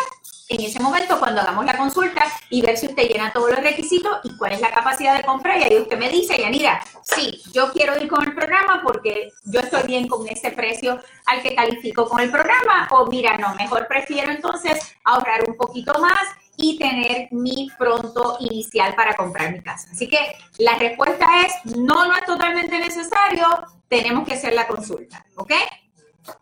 [0.50, 4.20] en ese momento cuando hagamos la consulta y ver si usted llena todos los requisitos
[4.24, 5.58] y cuál es la capacidad de compra.
[5.58, 9.60] Y ahí usted me dice, Yanira, sí, yo quiero ir con el programa porque yo
[9.60, 12.88] estoy bien con ese precio al que califico con el programa.
[12.92, 16.28] O mira, no, mejor prefiero entonces ahorrar un poquito más
[16.62, 19.88] y tener mi pronto inicial para comprar mi casa.
[19.92, 20.18] Así que
[20.58, 23.48] la respuesta es no, no es totalmente necesario,
[23.88, 25.54] tenemos que hacer la consulta, ¿ok?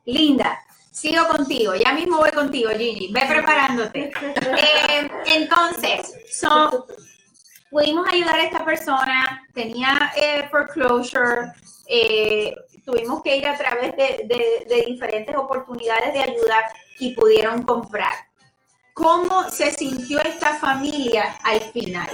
[0.06, 0.60] Linda,
[0.92, 4.12] sigo contigo, ya mismo voy contigo, Gigi, ve preparándote.
[4.36, 6.12] Eh, entonces,
[7.70, 11.52] pudimos ayudar a esta persona, tenía eh, foreclosure,
[11.88, 16.58] eh, tuvimos que ir a través de diferentes oportunidades de ayuda
[17.00, 18.27] y pudieron comprar.
[18.98, 22.10] ¿Cómo se sintió esta familia al final?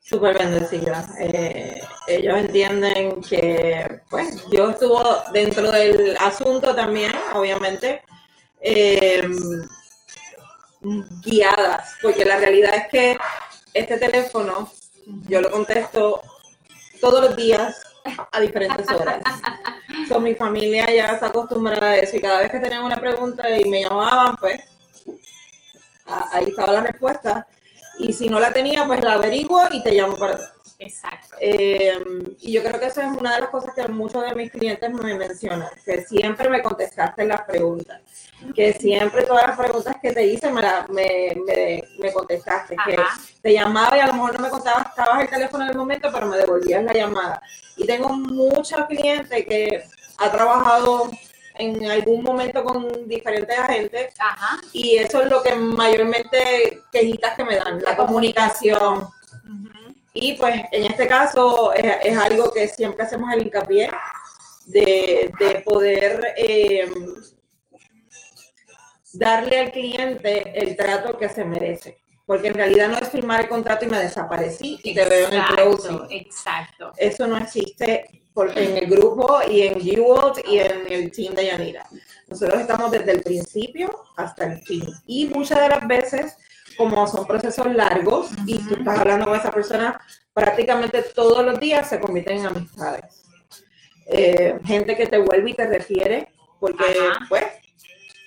[0.00, 1.04] Súper bendecida.
[1.18, 5.02] Eh, ellos entienden que, pues, Dios estuvo
[5.32, 8.02] dentro del asunto también, obviamente,
[8.60, 9.28] eh,
[11.24, 13.18] guiadas, porque la realidad es que
[13.72, 14.70] este teléfono
[15.26, 16.22] yo lo contesto
[17.00, 17.82] todos los días
[18.30, 19.22] a diferentes horas.
[20.08, 23.48] So, mi familia ya está acostumbrada a eso y cada vez que tenían una pregunta
[23.48, 24.60] y me llamaban, pues
[26.06, 27.46] ahí estaba la respuesta.
[27.98, 30.54] Y si no la tenía, pues la averiguo y te llamo para atrás.
[30.78, 31.36] Exacto.
[31.40, 31.92] Eh,
[32.40, 34.92] y yo creo que esa es una de las cosas que muchos de mis clientes
[34.92, 38.00] me mencionan, que siempre me contestaste las preguntas,
[38.54, 42.96] que siempre todas las preguntas que te hice me, me, me, contestaste, que
[43.40, 46.26] te llamaba y a lo mejor no me estabas el teléfono en el momento, pero
[46.26, 47.42] me devolvías la llamada.
[47.76, 49.84] Y tengo muchos clientes que
[50.18, 51.10] ha trabajado
[51.54, 54.14] en algún momento con diferentes agentes
[54.72, 59.06] y eso es lo que mayormente quejitas que me dan, la, comunicación.
[60.12, 63.90] Y pues en este caso es, algo que siempre hacemos el hincapié
[64.66, 66.88] de, poder eh,
[69.12, 71.98] darle al cliente el trato que se merece.
[72.26, 75.34] Porque en realidad no es firmar el contrato y me desaparecí y te veo en
[75.34, 76.06] el closing.
[76.10, 76.92] Exacto.
[76.96, 81.86] Eso no existe en el grupo y en g y en el team de Yanira.
[82.28, 84.84] Nosotros estamos desde el principio hasta el fin.
[85.06, 86.36] Y muchas de las veces,
[86.76, 90.00] como son procesos largos y tú estás hablando con esa persona
[90.32, 93.22] prácticamente todos los días, se convierten en amistades.
[94.06, 96.84] Eh, gente que te vuelve y te refiere porque,
[97.28, 97.44] pues,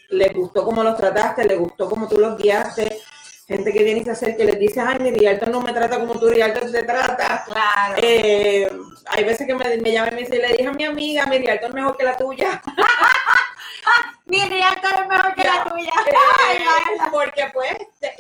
[0.09, 2.99] le gustó cómo los trataste, le gustó cómo tú los guiaste,
[3.47, 5.99] gente que viene y se acerca y les dice, ay, mi Rialto no me trata
[5.99, 7.45] como tu Rialto te trata.
[7.45, 7.95] Claro.
[7.97, 8.69] Eh,
[9.05, 11.37] hay veces que me, me llaman y me dicen, le dije a mi amiga, mi
[11.37, 12.61] Rialto es mejor que la tuya.
[14.25, 15.91] mi Rialto es mejor que la tuya.
[16.49, 17.75] Eh, porque pues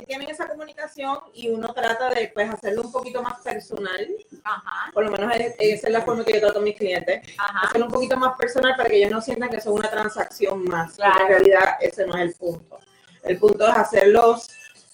[0.05, 4.05] tienen esa comunicación y uno trata de pues hacerlo un poquito más personal.
[4.43, 4.91] Ajá.
[4.93, 7.21] Por lo menos esa es la forma que yo trato a mis clientes.
[7.37, 7.67] Ajá.
[7.67, 10.95] Hacerlo un poquito más personal para que ellos no sientan que son una transacción más.
[10.95, 11.21] Claro.
[11.21, 12.79] En realidad ese no es el punto.
[13.23, 14.49] El punto es hacerlos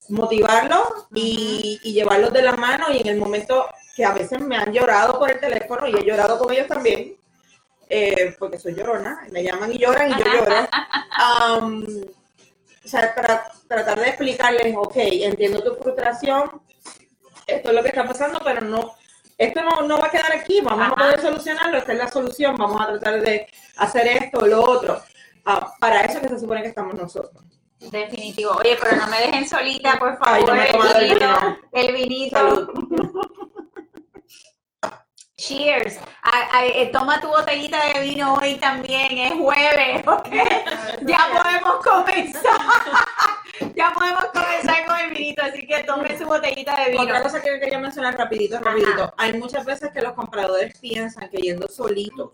[0.09, 4.73] motivarlos y, llevarlos de la mano y en el momento que a veces me han
[4.73, 7.15] llorado por el teléfono y he llorado con ellos también,
[7.89, 10.55] eh, porque soy llorona, me llaman y lloran y yo lloro.
[12.85, 16.61] o sea, para tratar de explicarles, ok, entiendo tu frustración,
[17.45, 18.95] esto es lo que está pasando, pero no,
[19.37, 22.81] esto no, va a quedar aquí, vamos a poder solucionarlo, esta es la solución, vamos
[22.81, 25.01] a tratar de hacer esto o lo otro.
[25.45, 27.43] Ah, para eso que se supone que estamos nosotros.
[27.91, 28.51] Definitivo.
[28.51, 30.57] Oye, pero no me dejen solita, por favor.
[30.57, 32.73] el, vinito, el vinito.
[35.35, 35.99] Cheers.
[36.63, 40.03] Eh, toma tu botellita de vino hoy también, es jueves.
[41.01, 42.61] ya podemos comenzar.
[43.75, 47.03] ya podemos comenzar con el vinito, así que tome su botellita de vino.
[47.03, 49.13] Otra cosa que quería mencionar rapidito, rapidito.
[49.17, 52.31] Hay muchas veces que los compradores piensan que yendo solitos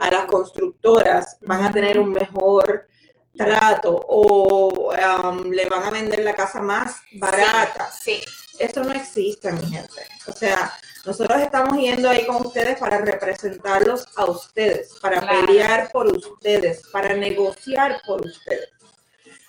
[0.00, 2.88] a las constructoras van a tener un mejor
[3.36, 7.90] trato o um, le van a vender la casa más barata.
[7.90, 8.22] Sí,
[8.58, 10.06] Eso no existe, mi gente.
[10.26, 10.72] O sea,
[11.04, 17.14] nosotros estamos yendo ahí con ustedes para representarlos a ustedes, para pelear por ustedes, para
[17.14, 18.70] negociar por ustedes.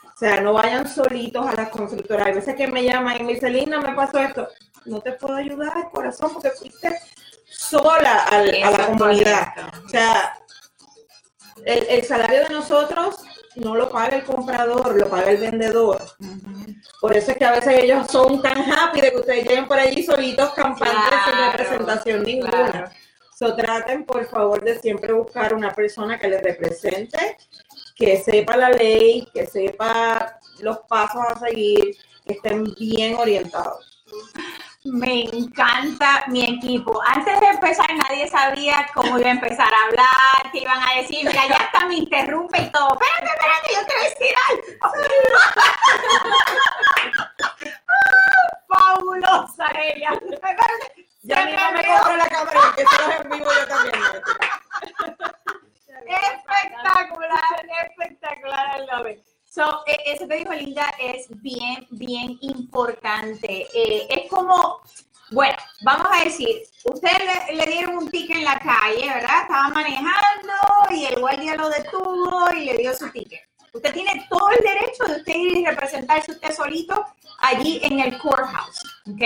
[0.03, 2.27] O sea, no vayan solitos a las constructoras.
[2.27, 4.47] Hay veces que me llaman y me dicen, Linda, me pasó esto.
[4.85, 6.97] No te puedo ayudar, corazón, porque fuiste
[7.49, 9.47] sola a la comunidad.
[9.85, 10.37] O sea,
[11.65, 13.17] el, el salario de nosotros
[13.55, 16.01] no lo paga el comprador, lo paga el vendedor.
[16.99, 19.79] Por eso es que a veces ellos son tan happy de que ustedes lleguen por
[19.79, 22.91] allí solitos campantes sin representación ninguna.
[23.37, 27.37] So, traten, por favor, de siempre buscar una persona que les represente,
[27.95, 34.03] que sepa la ley, que sepa los pasos a seguir, que estén bien orientados.
[34.85, 37.01] Me encanta mi equipo.
[37.07, 41.25] Antes de empezar, nadie sabía cómo iba a empezar a hablar, qué iban a decir.
[41.25, 42.93] Mira, ya hasta me interrumpe y todo.
[42.93, 44.63] Espérate, espérate, yo te voy a decir algo.
[48.67, 50.11] Fabulosa ella.
[51.23, 53.95] Ya ni no me compro la cámara, que se los en vivo yo también.
[56.85, 63.65] espectacular, espectacular, I So, e, eso que dijo Linda es bien, bien importante.
[63.73, 64.81] Eh, es como,
[65.31, 67.09] bueno, vamos a decir, usted
[67.53, 69.43] le, dieron un ticket en la calle, ¿verdad?
[69.43, 70.53] Estaba manejando
[70.91, 73.47] y el guardia lo detuvo y le dio su ticket.
[73.71, 77.05] Usted tiene todo el derecho de usted ir y representarse usted solito
[77.39, 79.23] allí en el courthouse, ¿ok?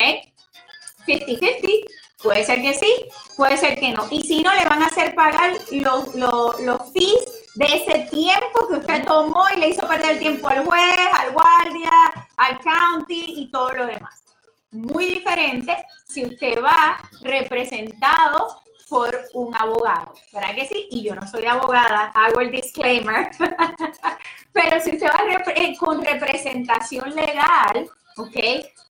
[1.08, 1.86] 50-50,
[2.22, 4.08] puede ser que sí, puede ser que no.
[4.12, 8.70] Y si no, le van a hacer pagar los, los, los fees de ese tiempo
[8.70, 11.92] que usted tomó y le hizo perder el tiempo al juez, al guardia,
[12.38, 14.24] al county y todo lo demás.
[14.72, 20.88] Muy diferente si usted va representado por un abogado, ¿verdad que sí?
[20.90, 23.30] Y yo no soy abogada, hago el disclaimer,
[24.54, 28.38] pero si usted va eh, con representación legal, ¿ok?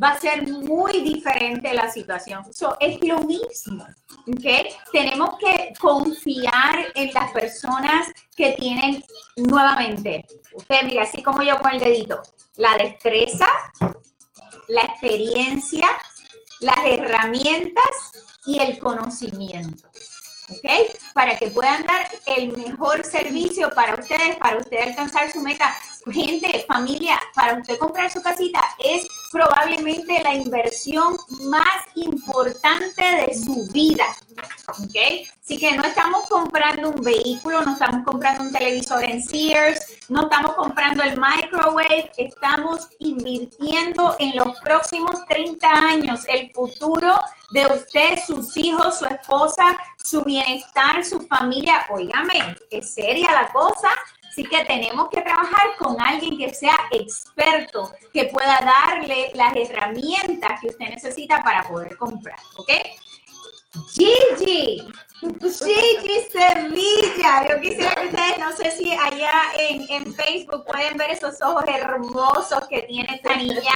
[0.01, 2.53] Va a ser muy diferente la situación.
[2.53, 3.87] So, es lo mismo,
[4.29, 4.73] ¿ok?
[4.91, 9.03] Tenemos que confiar en las personas que tienen,
[9.35, 12.21] nuevamente, usted mira, así como yo con el dedito,
[12.55, 13.47] la destreza,
[14.67, 15.87] la experiencia
[16.59, 18.11] las herramientas
[18.45, 19.87] y el conocimiento.
[20.49, 20.95] ¿ok?
[21.13, 25.75] Para que puedan dar el mejor servicio para ustedes, para usted alcanzar su meta.
[26.11, 33.67] Gente, familia, para usted comprar su casita es probablemente la inversión más importante de su
[33.71, 34.05] vida,
[34.67, 35.27] ¿ok?
[35.43, 39.79] Así que no estamos comprando un vehículo, no estamos comprando un televisor en Sears,
[40.09, 47.19] no estamos comprando el microwave, estamos invirtiendo en los próximos 30 años el futuro
[47.51, 51.85] de usted, sus hijos, su esposa, su bienestar, su familia.
[51.89, 53.89] Óigame, es seria la cosa.
[54.29, 60.61] Así que tenemos que trabajar con alguien que sea experto, que pueda darle las herramientas
[60.61, 62.71] que usted necesita para poder comprar, ¿ok?
[63.93, 64.81] Gigi,
[65.21, 67.47] Gigi Sevilla.
[67.49, 71.63] Yo quisiera que ustedes, no sé si allá en, en, Facebook pueden ver esos ojos
[71.67, 73.73] hermosos que tiene esta niña.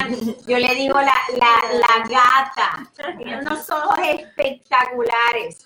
[0.47, 2.91] Yo le digo la, la, la gata.
[3.17, 5.65] Tiene unos ojos espectaculares.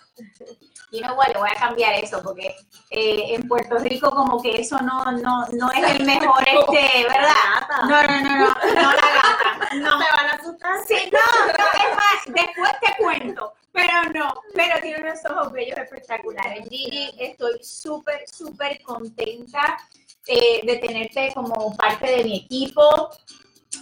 [0.89, 2.55] Y no, bueno, voy a cambiar eso porque
[2.89, 7.33] eh, en Puerto Rico como que eso no, no, no es el mejor, este, ¿verdad?
[7.81, 9.75] No, no, no, no, no la gata.
[9.75, 9.99] No.
[9.99, 10.77] ¿Te van a asustar?
[10.88, 13.53] Sí, no, no, es más, después te cuento.
[13.73, 16.67] Pero no, pero tiene unos ojos bellos espectaculares.
[16.69, 19.77] Gigi, estoy súper, súper contenta
[20.25, 23.09] eh, de tenerte como parte de mi equipo.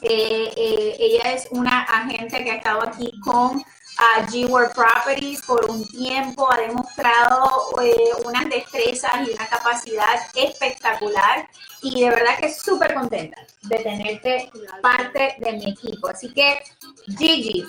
[0.01, 3.63] Eh, ella es una agente que ha estado aquí con
[3.97, 11.47] a G-World Properties por un tiempo, ha demostrado eh, unas destrezas y una capacidad espectacular
[11.81, 16.09] y de verdad que súper contenta de tenerte parte de mi equipo.
[16.09, 16.63] Así que,
[17.17, 17.63] Gigi,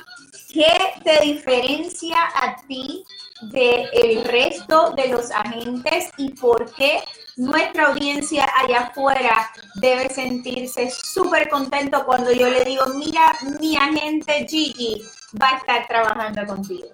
[0.52, 3.04] ¿qué te diferencia a ti
[3.42, 7.02] del el resto de los agentes y por qué
[7.36, 14.46] nuestra audiencia allá afuera debe sentirse súper contento cuando yo le digo, mira, mi agente
[14.48, 15.02] Gigi
[15.40, 16.88] va a estar trabajando contigo.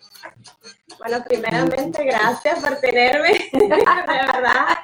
[0.98, 4.78] Bueno, primeramente, gracias por tenerme, de verdad.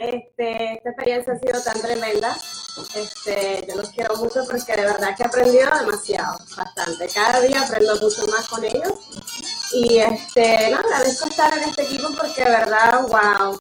[0.00, 2.36] Este, esta experiencia ha sido tan tremenda.
[2.94, 7.08] Este, yo los quiero mucho porque de verdad que he aprendido demasiado, bastante.
[7.08, 8.92] Cada día aprendo mucho más con ellos.
[9.72, 13.60] Y este, no, agradezco estar en este equipo porque de verdad, wow.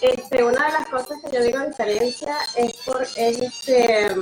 [0.00, 4.14] Este, una de las cosas que yo digo diferencia es por es este,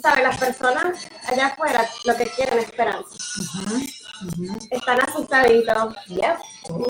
[0.00, 3.16] sabes, las personas allá afuera lo que quieren es esperanza.
[4.70, 5.94] Están asustaditos,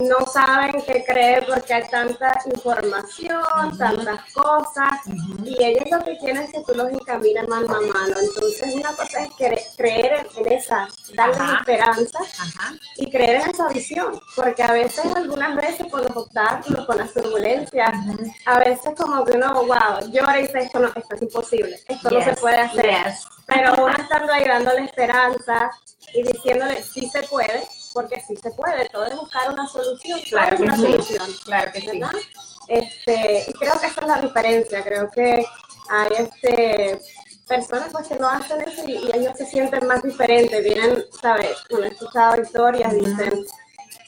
[0.01, 5.01] no saben qué creer porque hay tanta información, tantas cosas,
[5.45, 8.17] y ellos lo que quieren es que tú los encamines mano a mano.
[8.21, 12.19] Entonces, una cosa es creer en esa, darles esperanza
[12.97, 17.13] y creer en esa visión, porque a veces, algunas veces, con los obstáculos, con las
[17.13, 17.93] turbulencias,
[18.47, 22.11] a veces, como que uno, wow, llora y dice, esto, no, esto es imposible, esto
[22.11, 23.15] no se puede hacer.
[23.47, 25.71] Pero uno estando ahí dándole esperanza
[26.17, 27.63] y diciéndole, sí se puede,
[27.93, 30.83] porque sí se puede, todo es buscar una solución, claro una sí.
[30.83, 32.01] solución, claro que sí.
[32.69, 35.45] Este, y creo que esa es la diferencia, creo que
[35.91, 37.01] hay este,
[37.47, 41.59] personas pues, que no hacen eso y, y, ellos se sienten más diferentes, vienen, ¿sabes?
[41.71, 43.47] Bueno, he escuchado historias, dicen,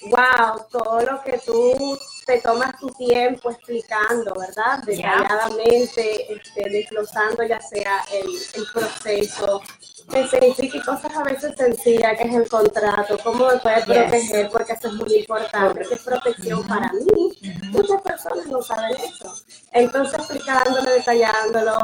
[0.07, 4.83] wow, todo lo que tú te tomas tu tiempo explicando, ¿verdad?
[4.85, 9.63] Detalladamente, este, desglosando ya sea el, el proceso,
[10.11, 14.73] que significa cosas a veces sencillas, que es el contrato, cómo me puede proteger, porque
[14.73, 17.33] eso es muy importante, que es protección para mí.
[17.71, 19.35] Muchas personas no saben eso.
[19.73, 21.79] Entonces, explicándolo, detallándolo,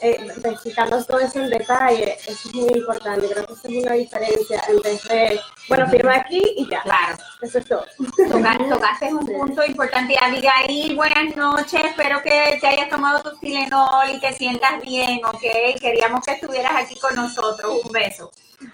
[0.00, 3.28] eh, explicando todo eso en detalle, eso es muy importante.
[3.28, 6.82] Creo que es una diferencia entre, bueno, firma aquí y ya.
[6.82, 7.16] Claro.
[7.40, 7.84] Eso es todo.
[8.30, 10.16] Tocaste, tocaste un punto importante.
[10.20, 11.84] Abigail, buenas noches.
[11.84, 15.80] Espero que te hayas tomado tu Tilenol y te sientas bien, ¿ok?
[15.80, 17.80] Queríamos que estuvieras aquí con nosotros.
[17.84, 18.30] Un beso.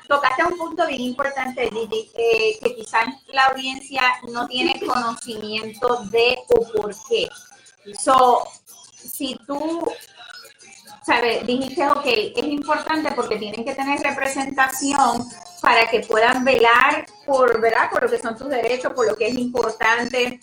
[0.09, 4.03] Tocaste un punto bien importante, eh, que quizás la audiencia
[4.33, 7.29] no tiene conocimiento de o por qué.
[7.99, 8.49] So,
[8.97, 9.87] si tú
[11.05, 11.47] ¿sabes?
[11.47, 15.25] Dijiste, ok, es importante porque tienen que tener representación
[15.61, 17.91] para que puedan velar por, ¿verdad?
[17.91, 20.41] Por lo que son tus derechos, por lo que es importante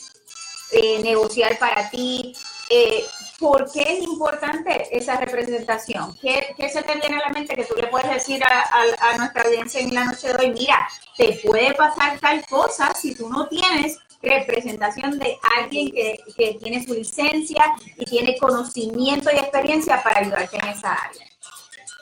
[0.71, 2.33] eh, negociar para ti.
[2.69, 3.03] Eh,
[3.37, 6.15] ¿Por qué es importante esa representación?
[6.21, 9.09] ¿Qué, ¿Qué, se te viene a la mente que tú le puedes decir a, a,
[9.09, 10.51] a nuestra audiencia en la noche de hoy?
[10.51, 10.87] Mira,
[11.17, 16.85] te puede pasar tal cosa si tú no tienes representación de alguien que, que, tiene
[16.85, 17.63] su licencia
[17.97, 21.25] y tiene conocimiento y experiencia para ayudarte en esa área.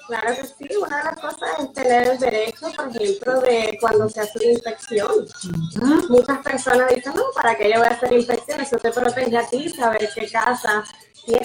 [0.08, 4.10] Claro que sí, una de las cosas es tener el derecho, por ejemplo, de cuando
[4.10, 5.12] se hace una inspección.
[5.12, 6.10] Uh -huh.
[6.10, 8.60] Muchas personas dicen, no, ¿para qué yo voy a hacer inspección?
[8.60, 10.84] Eso te protege a ti, saber qué casa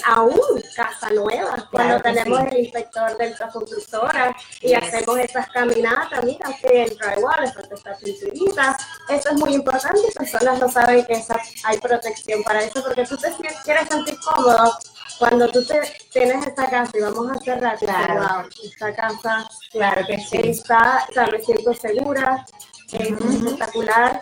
[0.05, 0.41] aún
[0.74, 6.85] casa nueva, cuando tenemos el inspector de la constructora y hacemos estas caminatas, mira que
[6.85, 8.76] el drywall, esta pinturita,
[9.09, 11.22] eso es muy importante, personas no saben que
[11.64, 13.32] hay protección para eso, porque tú te
[13.64, 14.78] quieres sentir cómodo
[15.18, 15.80] cuando tú te,
[16.12, 18.49] tienes esta casa y vamos a cerrar, claro.
[18.62, 20.39] esta casa claro que sí.
[20.45, 22.45] está, o sea, me siento segura,
[22.93, 24.20] es espectacular.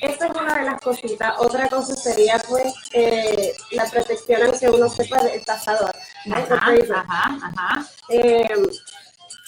[0.00, 1.34] Esa es una de las cositas.
[1.38, 5.94] Otra cosa sería, pues, eh, la protección aunque uno sepa del tasador.
[6.30, 7.86] Ajá, ajá, ajá.
[8.08, 8.48] Eh,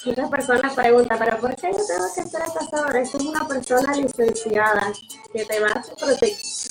[0.04, 2.96] muchas personas preguntan, ¿pero por qué yo tengo que ser el tasador?
[2.96, 4.92] Esa es una persona licenciada
[5.32, 5.82] que te va a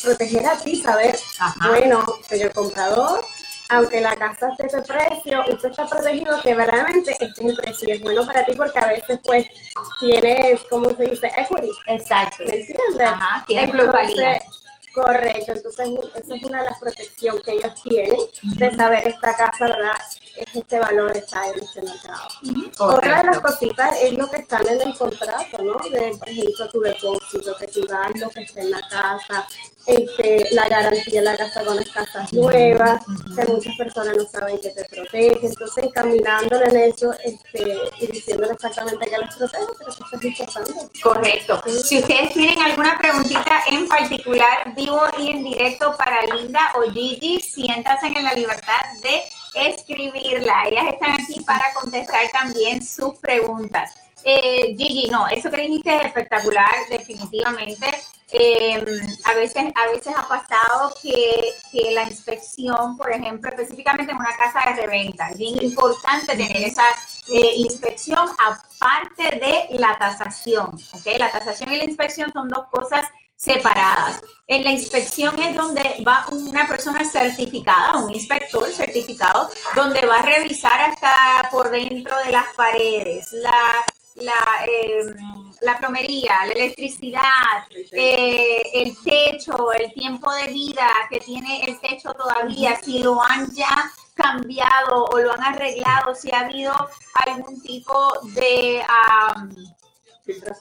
[0.03, 1.17] proteger a ti, saber,
[1.67, 3.25] bueno, señor comprador,
[3.71, 7.89] aunque la casa esté de precio, usted está protegido que verdaderamente este es el precio.
[7.89, 9.47] Y es bueno para ti porque a veces pues
[9.99, 11.27] tienes, ¿cómo se dice?
[11.27, 11.71] Equity.
[11.87, 12.43] Exacto.
[12.45, 13.07] ¿Me entiendes?
[13.07, 14.41] Ajá, tiene globalidad.
[14.93, 19.65] Correcto, entonces esa es una de las protecciones que ellos tienen de saber esta casa,
[19.65, 19.95] ¿verdad?
[20.35, 22.27] Es este valor está en este mercado.
[22.77, 25.75] Otra de las cositas es lo que están en el contrato, ¿no?
[25.89, 29.47] De, por ejemplo, tu depósito, que tú das lo que está en la casa,
[29.85, 33.03] este, la garantía de la casa con las casas nuevas,
[33.35, 38.53] que muchas personas no saben que te protege, entonces encaminándole en eso este, y diciéndole
[38.53, 40.73] exactamente que los protege, pero eso es importante.
[41.01, 41.61] Correcto.
[41.83, 47.39] Si ustedes tienen alguna preguntita en particular, vivo y en directo para Linda o Gigi,
[47.39, 49.21] siéntanse en la libertad de
[49.53, 50.63] escribirla.
[50.67, 53.91] Ellas están aquí para contestar también sus preguntas.
[54.23, 57.87] Eh, Gigi, no, eso que dijiste es espectacular, definitivamente.
[58.33, 58.75] Eh,
[59.25, 61.53] a, veces, a veces ha pasado que,
[61.91, 66.85] la inspección, por ejemplo, específicamente en una casa de reventa, es bien importante tener esa
[67.27, 70.79] eh, inspección aparte de la tasación.
[70.93, 71.17] ¿okay?
[71.17, 73.05] La tasación y la inspección son dos cosas
[73.35, 74.21] separadas.
[74.47, 80.21] En la inspección es donde va una persona certificada, un inspector certificado, donde va a
[80.21, 83.83] revisar hasta por dentro de las paredes, la
[84.15, 91.63] la, em, la plomería, la electricidad, eh, el techo, el tiempo de vida que tiene
[91.65, 96.73] el techo todavía, si lo han ya cambiado o lo han arreglado, si ha habido
[97.13, 98.83] algún tipo de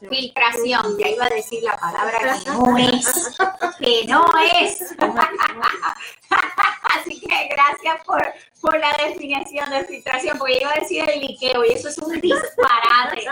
[0.09, 0.99] filtración.
[0.99, 3.37] ya iba a decir la palabra que no es,
[3.79, 4.95] que no es.
[6.95, 8.23] Así que gracias por,
[8.61, 12.21] por la definición de filtración, porque iba a decir el liqueo y eso es un
[12.21, 13.29] disparate.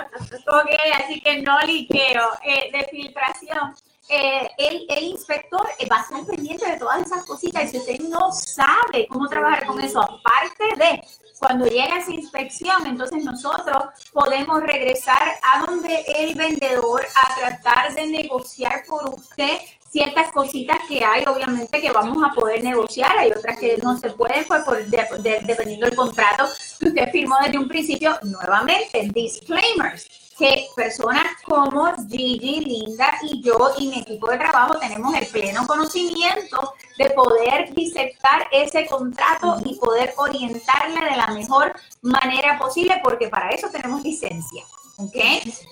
[0.46, 3.74] ok, así que no liqueo, eh, de filtración.
[4.08, 7.98] Eh, el, el, inspector va a estar pendiente de todas esas cositas y si usted
[8.08, 11.02] no sabe cómo trabajar con eso, aparte de
[11.38, 18.06] cuando llega esa inspección, entonces nosotros podemos regresar a donde el vendedor a tratar de
[18.06, 19.58] negociar por usted
[19.90, 24.10] ciertas cositas que hay, obviamente, que vamos a poder negociar, hay otras que no se
[24.10, 26.44] pueden, pues, por, dependiendo del contrato
[26.78, 33.72] que usted firmó desde un principio, nuevamente, disclaimers, que personas como Gigi, Linda y yo
[33.78, 39.74] y mi equipo de trabajo tenemos el pleno conocimiento de poder disectar ese contrato y
[39.76, 44.64] poder orientarle de la mejor manera posible, porque para eso tenemos licencia.
[44.98, 45.16] ¿ok?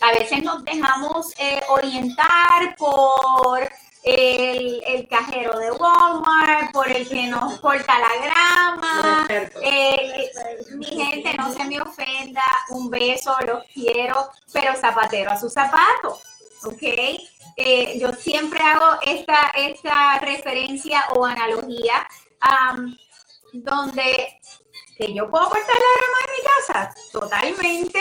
[0.02, 3.68] A veces nos dejamos eh, orientar por
[4.06, 9.25] el, cajero de Walmart, por el que nos corta la grama.
[10.86, 16.20] Gente, no se me ofenda, un beso, los quiero, pero zapatero a su zapato,
[16.64, 16.82] ¿ok?
[17.56, 22.06] Eh, yo siempre hago esta, esta referencia o analogía
[23.52, 24.38] donde
[24.96, 28.00] que yo puedo cortar la grama en mi casa, totalmente,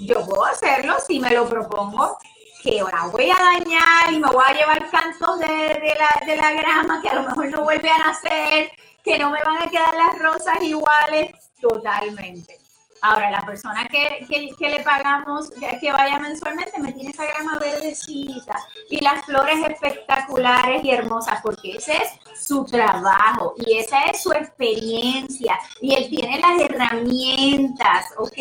[0.00, 2.18] yo puedo hacerlo si me lo propongo,
[2.62, 6.52] que ahora voy a dañar y me voy a llevar cantos de, la, de la
[6.52, 8.72] grama que a lo mejor no vuelve a nacer,
[9.04, 12.67] que no me van a quedar las rosas iguales, totalmente.
[13.00, 14.26] Ahora, la persona que,
[14.58, 18.58] que, le pagamos que vaya mensualmente me tiene esa grama verdecita
[18.90, 24.32] y las flores espectaculares y hermosas, porque ese es su trabajo y esa es su
[24.32, 28.38] experiencia y él tiene las herramientas, ¿ok?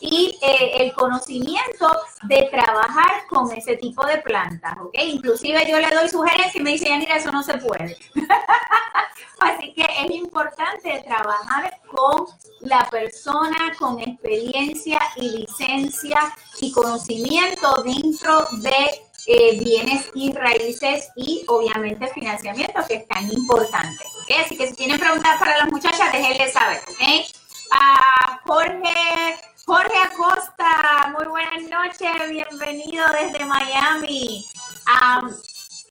[0.00, 1.90] Y eh, el conocimiento
[2.22, 4.94] de trabajar con ese tipo de plantas, ¿ok?
[5.02, 7.96] Inclusive yo le doy sugerencias y me dice, mira, eso no se puede.
[9.40, 12.26] Así que es importante trabajar con
[12.60, 21.44] la persona con experiencia y licencia y conocimiento dentro de eh, bienes y raíces y
[21.48, 24.04] obviamente financiamiento que es tan importante.
[24.22, 24.36] ¿okay?
[24.44, 26.82] Así que si tienen preguntas para las muchachas, déjenles saber.
[26.92, 27.24] ¿okay?
[27.70, 34.44] A Jorge, Jorge Acosta, muy buenas noches, bienvenido desde Miami.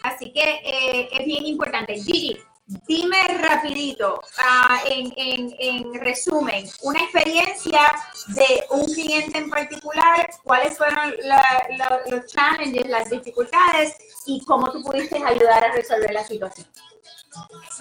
[0.04, 1.96] así que eh, es bien importante.
[1.96, 7.82] Gigi, dime rapidito, ah, en, en, en resumen, una experiencia
[8.28, 13.96] de un cliente en particular, cuáles fueron la- la- los challenges, las dificultades
[14.26, 16.68] y cómo tú pudiste ayudar a resolver la situación.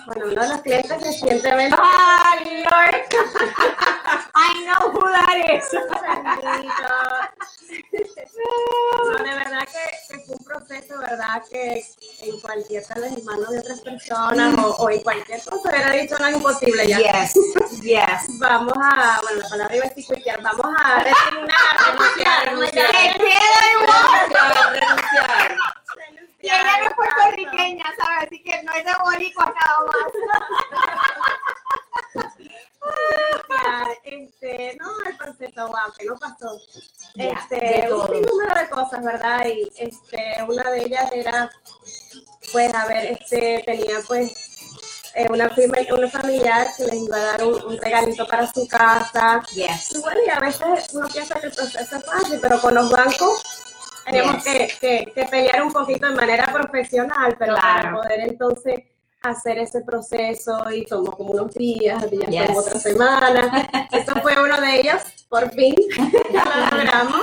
[0.07, 3.03] Bueno, uno de los clientes recientemente ¡Ah, Lord!
[4.35, 5.65] I know who that is.
[9.03, 10.12] No, de verdad que,
[10.73, 11.43] proceso, ¿verdad?
[11.51, 11.85] Que
[12.21, 15.91] en cualquier tal vez en manos de otras personas o, o en cualquier cosa hubiera
[15.91, 16.99] dicho no es imposible ya.
[16.99, 17.35] Yes,
[17.83, 18.39] yes.
[18.39, 22.91] Vamos a, bueno, la palabra iba a cuitear, vamos a resignar, renunciar, renunciar.
[22.91, 24.31] ¡Te queda igual!
[24.73, 25.57] Renunciar.
[26.41, 28.27] Y ella no es puertorriqueña, ¿sabes?
[28.27, 29.79] Así que no es de boricua nada
[32.15, 32.33] más.
[34.05, 36.59] Este, no, el wow, que no pasó.
[37.15, 39.47] Este, un número de cosas, ¿verdad?
[39.47, 41.51] Y este, una de ellas era,
[42.53, 44.33] pues, a ver, este, tenía pues
[45.15, 48.67] eh, una, firma, una familiar que les iba a dar un, un regalito para su
[48.67, 49.43] casa.
[49.55, 49.93] Yes.
[49.93, 52.91] Y bueno, y a veces uno piensa que el proceso es fácil, pero con los
[52.91, 53.43] bancos
[54.05, 54.45] tenemos Yes.
[54.45, 58.81] que, que, que pelear un poquito de manera profesional, pero para poder entonces
[59.23, 62.47] hacer ese proceso y tomó como unos días, días Yes.
[62.47, 63.71] como otra semana.
[63.93, 65.75] Eso fue uno de ellos, por fin,
[66.33, 67.23] ya lo logramos.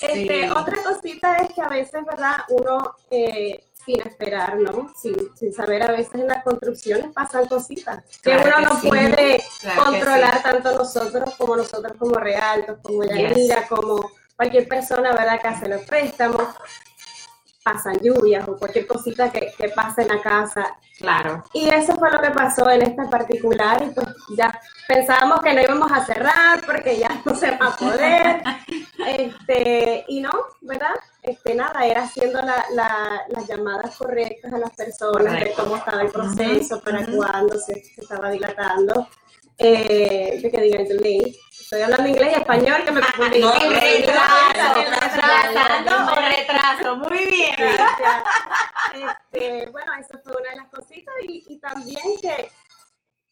[0.00, 0.50] Este.
[0.50, 2.36] Otra cosita es que a veces, ¿verdad?
[2.50, 4.92] Uno, eh, sin esperar, ¿no?
[4.96, 8.88] Sin, sin saber, a veces en las construcciones pasan cositas que uno que no sí.
[8.88, 13.14] puede Claro controlar tanto nosotros como nosotros como realtos, como Yes.
[13.14, 15.40] Yanira, como cualquier persona, ¿verdad?
[15.40, 16.42] Que hace los préstamos.
[17.64, 20.76] Pasan lluvias o cualquier cosita que, que pase en la casa.
[20.98, 21.42] Claro.
[21.54, 24.06] Y eso fue lo que pasó en esta particular y pues
[24.36, 28.42] ya pensábamos que no íbamos a cerrar porque ya no se va a poder.
[29.06, 30.30] Este, y no,
[30.62, 30.94] ¿verdad?
[31.22, 36.02] Este, nada, era haciendo la- la- las llamadas correctas a las personas de cómo estaba
[36.02, 37.16] el proceso, para ujú.
[37.16, 39.08] cuándo se, se estaba dilatando.
[39.58, 41.36] Eh, de que digan delay.
[41.60, 43.40] Estoy hablando inglés y español que me confundí.
[43.40, 46.96] No, El retraso, el retraso, retraso.
[46.96, 47.54] Muy bien.
[48.94, 52.50] Este, bueno, eso fue una de las cositas y, y también que,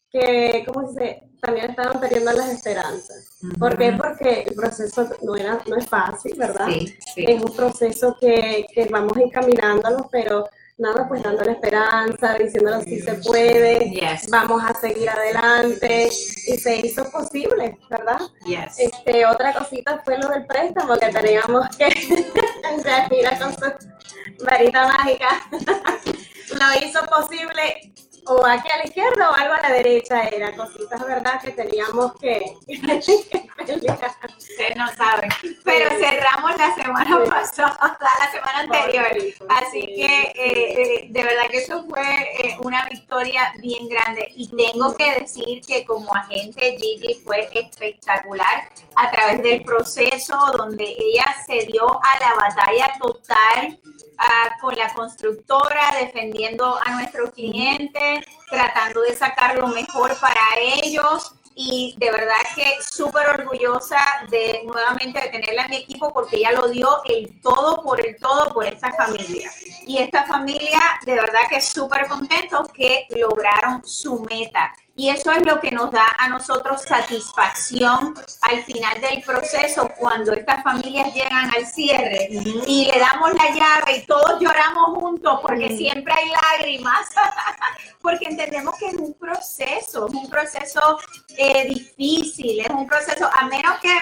[0.09, 1.23] que, ¿cómo se dice?
[1.41, 3.39] También estaban perdiendo las esperanzas.
[3.59, 3.93] ¿Por qué?
[3.93, 6.67] Porque el proceso no, era, no es fácil, ¿verdad?
[6.69, 7.25] Sí, sí.
[7.27, 10.47] Es un proceso que, que vamos encaminándonos, pero
[10.77, 14.29] nada, pues dándole esperanza, diciéndolo si se puede, Yes.
[14.29, 16.09] vamos a seguir adelante
[16.47, 18.19] y se hizo posible, ¿verdad?
[18.45, 18.79] Yes.
[18.79, 21.89] Este, otra cosita fue lo del préstamo que teníamos que
[22.83, 27.93] Shakira con su varita mágica lo hizo posible
[28.25, 32.13] o aquí a la izquierda o algo a la derecha era cositas verdad que teníamos
[32.19, 32.55] que.
[33.63, 35.29] Ustedes no saben.
[35.63, 37.29] Pero cerramos la semana Sí.
[37.29, 37.77] pasada,
[38.19, 39.07] la semana anterior.
[39.49, 44.27] Así sí, que eh, eh, de verdad que eso fue eh, una victoria bien grande.
[44.35, 50.83] Y tengo que decir que como agente Gigi fue espectacular a través del proceso donde
[50.83, 53.79] ella se dio a la batalla total
[54.17, 60.41] ah, con la constructora, defendiendo a nuestros clientes, tratando de sacar lo mejor para
[60.83, 61.35] ellos.
[61.55, 63.99] Y de verdad que súper orgullosa
[64.29, 68.17] de nuevamente de tenerla en mi equipo porque ella lo dio el todo por el
[68.17, 69.51] todo por esta familia.
[69.85, 74.73] Y esta familia de verdad que súper contentos que lograron su meta.
[74.95, 80.33] Y eso es lo que nos da a nosotros satisfacción al final del proceso cuando
[80.33, 82.27] estas familias llegan al cierre
[82.67, 87.09] y le damos la llave y todos lloramos juntos porque siempre hay lágrimas,
[88.03, 90.99] porque entendemos que es un proceso, es un proceso
[91.37, 93.97] eh, difícil, es un proceso, a menos que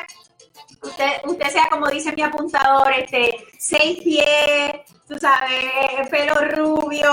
[0.81, 4.81] usted, usted sea como dice mi apuntador, este, seis pies,
[5.11, 7.11] tú sabes, pelo rubio,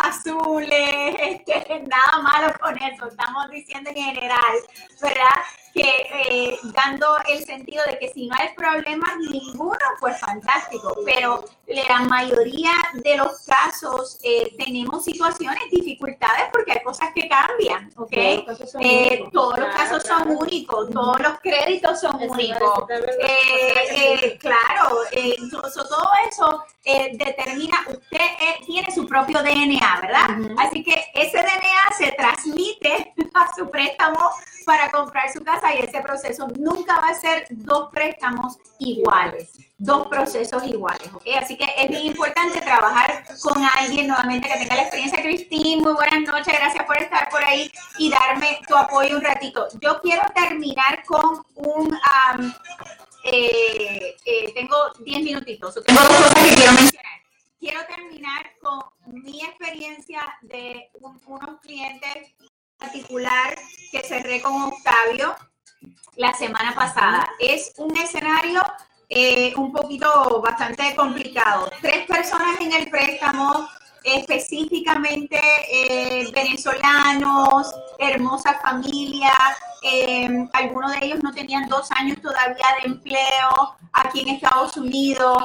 [0.00, 4.56] azules, este, nada malo con eso, estamos diciendo en general,
[5.00, 5.24] ¿verdad?
[5.72, 11.44] Que eh, dando el sentido de que si no hay problemas ninguno, pues fantástico, pero
[11.68, 18.10] la mayoría de los casos eh, tenemos situaciones, dificultades, porque hay cosas que cambian, ¿ok?
[18.10, 19.32] Todos los casos son Eh, únicos.
[19.32, 20.38] todos los Claro, casos son claro.
[20.40, 22.84] únicos, todos los créditos son únicos.
[22.88, 24.24] es Eh, verdad.
[24.24, 24.98] eh, claro,
[25.50, 30.38] so- so todo eso eh, determina, usted eh, tiene su propio DNA, ¿verdad?
[30.58, 34.30] Así que ese DNA se transmite a su préstamo
[34.64, 40.06] para comprar su casa y ese proceso nunca va a ser dos préstamos iguales, dos
[40.08, 41.22] procesos iguales, ¿ok?
[41.40, 45.22] Así que es bien importante trabajar con alguien nuevamente que tenga la experiencia.
[45.22, 49.68] Cristín, muy buenas noches, gracias por estar por ahí y darme tu apoyo un ratito.
[49.80, 51.98] Yo quiero terminar con un...
[53.24, 55.74] eh, eh, tengo 10 minutitos.
[55.84, 57.17] Tengo dos cosas que quiero mencionar.
[57.58, 62.34] Quiero terminar con mi experiencia de unos clientes
[62.78, 63.58] particular
[63.90, 65.34] que cerré con Octavio
[66.16, 67.28] la semana pasada.
[67.38, 68.62] Es un escenario
[69.08, 71.70] eh, un poquito bastante complicado.
[71.80, 73.68] Tres personas en el préstamo,
[74.04, 75.40] específicamente
[75.70, 79.32] eh, venezolanos, hermosa familia.
[79.82, 85.42] Eh, algunos de ellos no tenían dos años todavía de empleo aquí en Estados Unidos.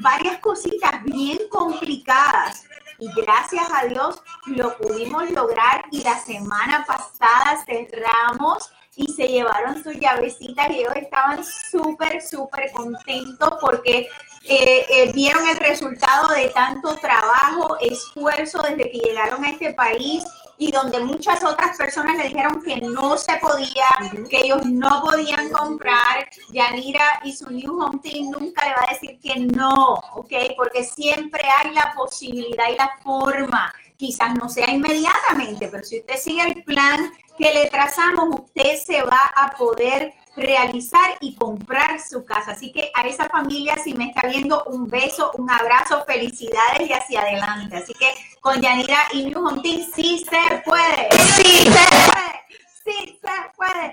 [0.00, 2.64] Varias cositas bien complicadas.
[2.98, 9.82] Y gracias a Dios lo pudimos lograr y la semana pasada cerramos y se llevaron
[9.82, 14.08] sus llavecitas y ellos estaban súper, súper contentos porque
[14.44, 20.24] eh, eh, vieron el resultado de tanto trabajo, esfuerzo desde que llegaron a este país
[20.62, 23.84] y donde muchas otras personas le dijeron que no se podía,
[24.30, 28.92] que ellos no podían comprar, Yanira y su New Home Team nunca le va a
[28.92, 30.32] decir que no, ¿ok?
[30.56, 33.74] Porque siempre hay la posibilidad y la forma.
[33.96, 39.02] Quizás no sea inmediatamente, pero si usted sigue el plan que le trazamos, usted se
[39.02, 42.52] va a poder realizar y comprar su casa.
[42.52, 46.92] Así que a esa familia, si me está viendo, un beso, un abrazo, felicidades y
[46.92, 47.76] hacia adelante.
[47.76, 51.08] Así que con Yanira y New Home Team, sí se puede.
[51.36, 52.42] Sí se puede.
[52.84, 53.92] Sí se puede.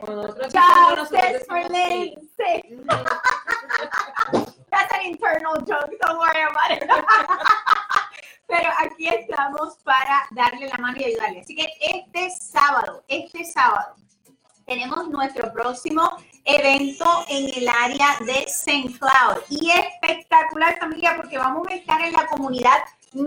[0.99, 2.79] Justice for Lindsay.
[4.71, 5.91] That's an internal joke.
[6.01, 6.89] Don't worry about it.
[8.47, 11.41] Pero aquí estamos para darle la mano y ayudarle.
[11.41, 13.95] Así que este sábado, este sábado,
[14.69, 16.15] tenemos nuestro próximo
[16.45, 18.99] evento en el área de St.
[18.99, 19.41] Cloud.
[19.49, 22.77] Y espectacular familia porque vamos a estar en la comunidad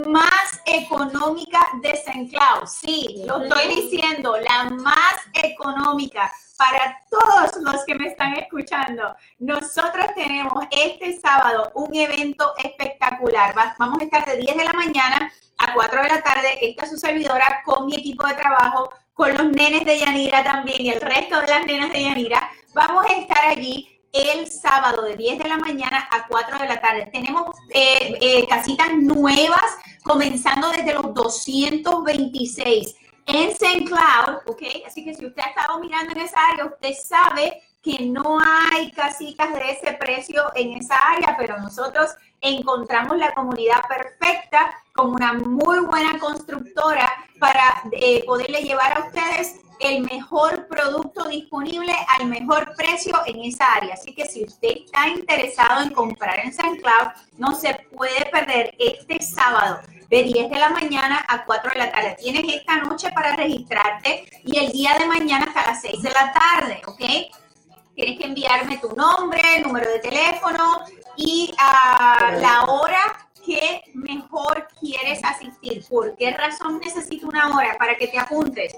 [0.06, 2.28] más económica de St.
[2.30, 2.68] Cloud.
[2.68, 9.16] Sí, lo estoy diciendo, la más económica para todos los que me están escuchando.
[9.40, 13.52] Nosotros tenemos este sábado un evento espectacular.
[13.78, 16.58] Vamos a estar de 10 de la mañana a 4 de la tarde.
[16.60, 20.80] Esta es su servidora con mi equipo de trabajo, con los nenes de Yanira también
[20.80, 22.50] y el resto de las nenas de Yanira.
[22.74, 26.80] Vamos a estar allí el sábado de 10 de la mañana a 4 de la
[26.80, 27.08] tarde.
[27.12, 32.96] Tenemos eh, eh, casitas nuevas comenzando desde los 226
[33.26, 33.84] en St.
[33.84, 34.62] Cloud, ¿ok?
[34.86, 38.90] Así que si usted ha estado mirando en esa área, usted sabe que no hay
[38.92, 42.10] casitas de ese precio en esa área, pero nosotros
[42.42, 49.60] encontramos la comunidad perfecta con una muy buena constructora para eh, poderle llevar a ustedes
[49.80, 53.94] el mejor producto disponible al mejor precio en esa área.
[53.94, 56.80] Así que si usted está interesado en comprar en St.
[56.80, 61.78] Cloud, no se puede perder este sábado de 10 de la mañana a 4 de
[61.78, 62.16] la tarde.
[62.20, 66.32] Tienes esta noche para registrarte y el día de mañana hasta las 6 de la
[66.32, 67.02] tarde, ¿ok?
[67.94, 70.84] Tienes que enviarme tu nombre, número de teléfono
[71.16, 75.84] y uh, la hora que mejor quieres asistir.
[75.88, 78.76] ¿Por qué razón necesito una hora para que te apuntes?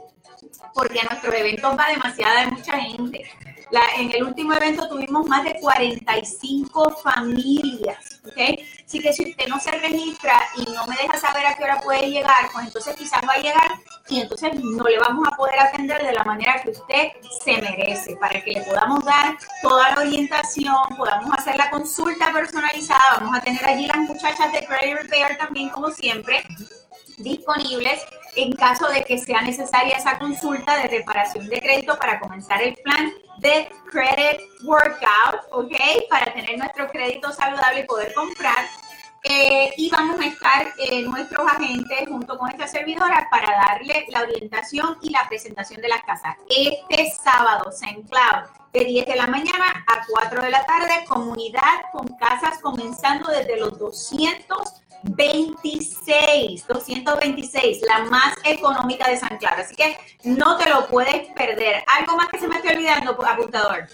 [0.74, 3.30] Porque a nuestros eventos va demasiada mucha gente.
[3.70, 8.60] La, en el último evento tuvimos más de 45 familias, ¿ok?
[8.86, 11.80] Así que si usted no se registra y no me deja saber a qué hora
[11.80, 13.70] puede llegar, pues entonces quizás va a llegar
[14.08, 17.08] y entonces no le vamos a poder atender de la manera que usted
[17.42, 23.18] se merece, para que le podamos dar toda la orientación, podamos hacer la consulta personalizada,
[23.20, 26.44] vamos a tener allí las muchachas de Credit Repair también como siempre
[27.18, 28.00] disponibles
[28.36, 32.74] en caso de que sea necesaria esa consulta de reparación de crédito para comenzar el
[32.76, 35.76] plan de Credit Workout, ¿ok?
[36.08, 38.66] Para tener nuestro crédito saludable y poder comprar.
[39.26, 44.20] Eh, y vamos a estar eh, nuestros agentes junto con esta servidora para darle la
[44.20, 46.36] orientación y la presentación de las casas.
[46.48, 48.02] Este sábado, St.
[48.10, 53.30] Cloud, de 10 de la mañana a 4 de la tarde, comunidad con casas comenzando
[53.30, 59.62] desde los 200 226, 226, la más económica de San Claro.
[59.62, 61.84] Así que no te lo puedes perder.
[61.98, 63.86] ¿Algo más que se me esté olvidando, apuntador?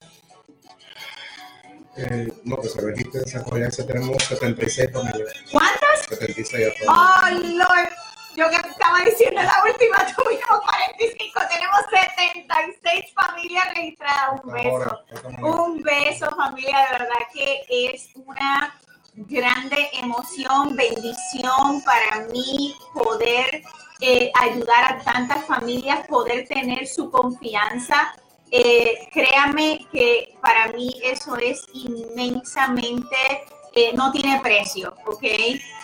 [1.97, 5.33] Eh, no, que se registre en San Jorge, tenemos 76 familias.
[5.51, 6.01] ¿Cuántas?
[6.09, 7.91] 76 Oh, Lord.
[8.37, 10.61] Yo que estaba diciendo la última, tuvimos
[10.97, 14.41] 45, tenemos 76 familias registradas.
[14.45, 15.01] Un beso.
[15.43, 18.79] Un beso, familia, de verdad que es una
[19.29, 23.63] grande emoción, bendición para mí poder
[24.01, 28.15] eh, ayudar a tantas familias, poder tener su confianza.
[28.51, 33.17] Eh, créame que para mí eso es inmensamente,
[33.75, 35.25] eh, no tiene precio, ¿ok?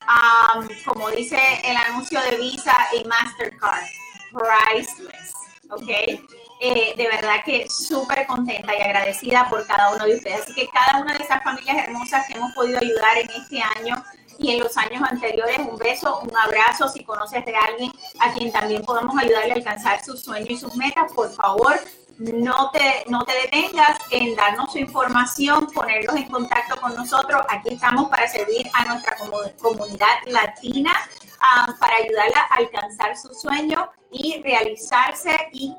[0.07, 3.85] Um, como dice el anuncio de Visa y Mastercard,
[4.33, 5.33] priceless,
[5.71, 6.21] ¿ok?
[6.61, 10.41] Eh, de verdad que súper contenta y agradecida por cada uno de ustedes.
[10.41, 14.03] Así que cada una de esas familias hermosas que hemos podido ayudar en este año,
[14.39, 15.59] y en los años anteriores.
[15.59, 16.89] Un beso, un abrazo.
[16.89, 20.75] Si conoces de alguien a quien también podamos ayudarle a alcanzar sus sueños y sus
[20.77, 21.79] metas, por favor,
[22.19, 27.43] no te, no te detengas en darnos su información, ponerlos en contacto con nosotros.
[27.49, 29.17] Aquí estamos para servir a nuestra
[29.61, 30.93] comunidad latina,
[31.41, 35.75] ah, para ayudarla a alcanzar su sueño y realizarse y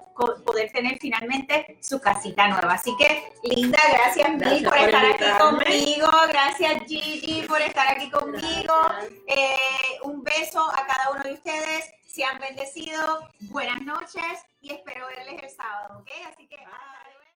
[0.45, 2.73] poder tener finalmente su casita nueva.
[2.73, 6.09] Así que, Linda, gracias, mil por, estar aquí conmigo.
[6.27, 8.73] Gracias, Gigi, por estar aquí conmigo.
[9.27, 11.85] Eh, un beso a cada uno de ustedes.
[12.05, 13.25] Sean bendecidos.
[13.41, 14.23] Buenas noches
[14.61, 16.09] y espero verles el sábado, ¿ok?
[16.31, 16.57] Así que...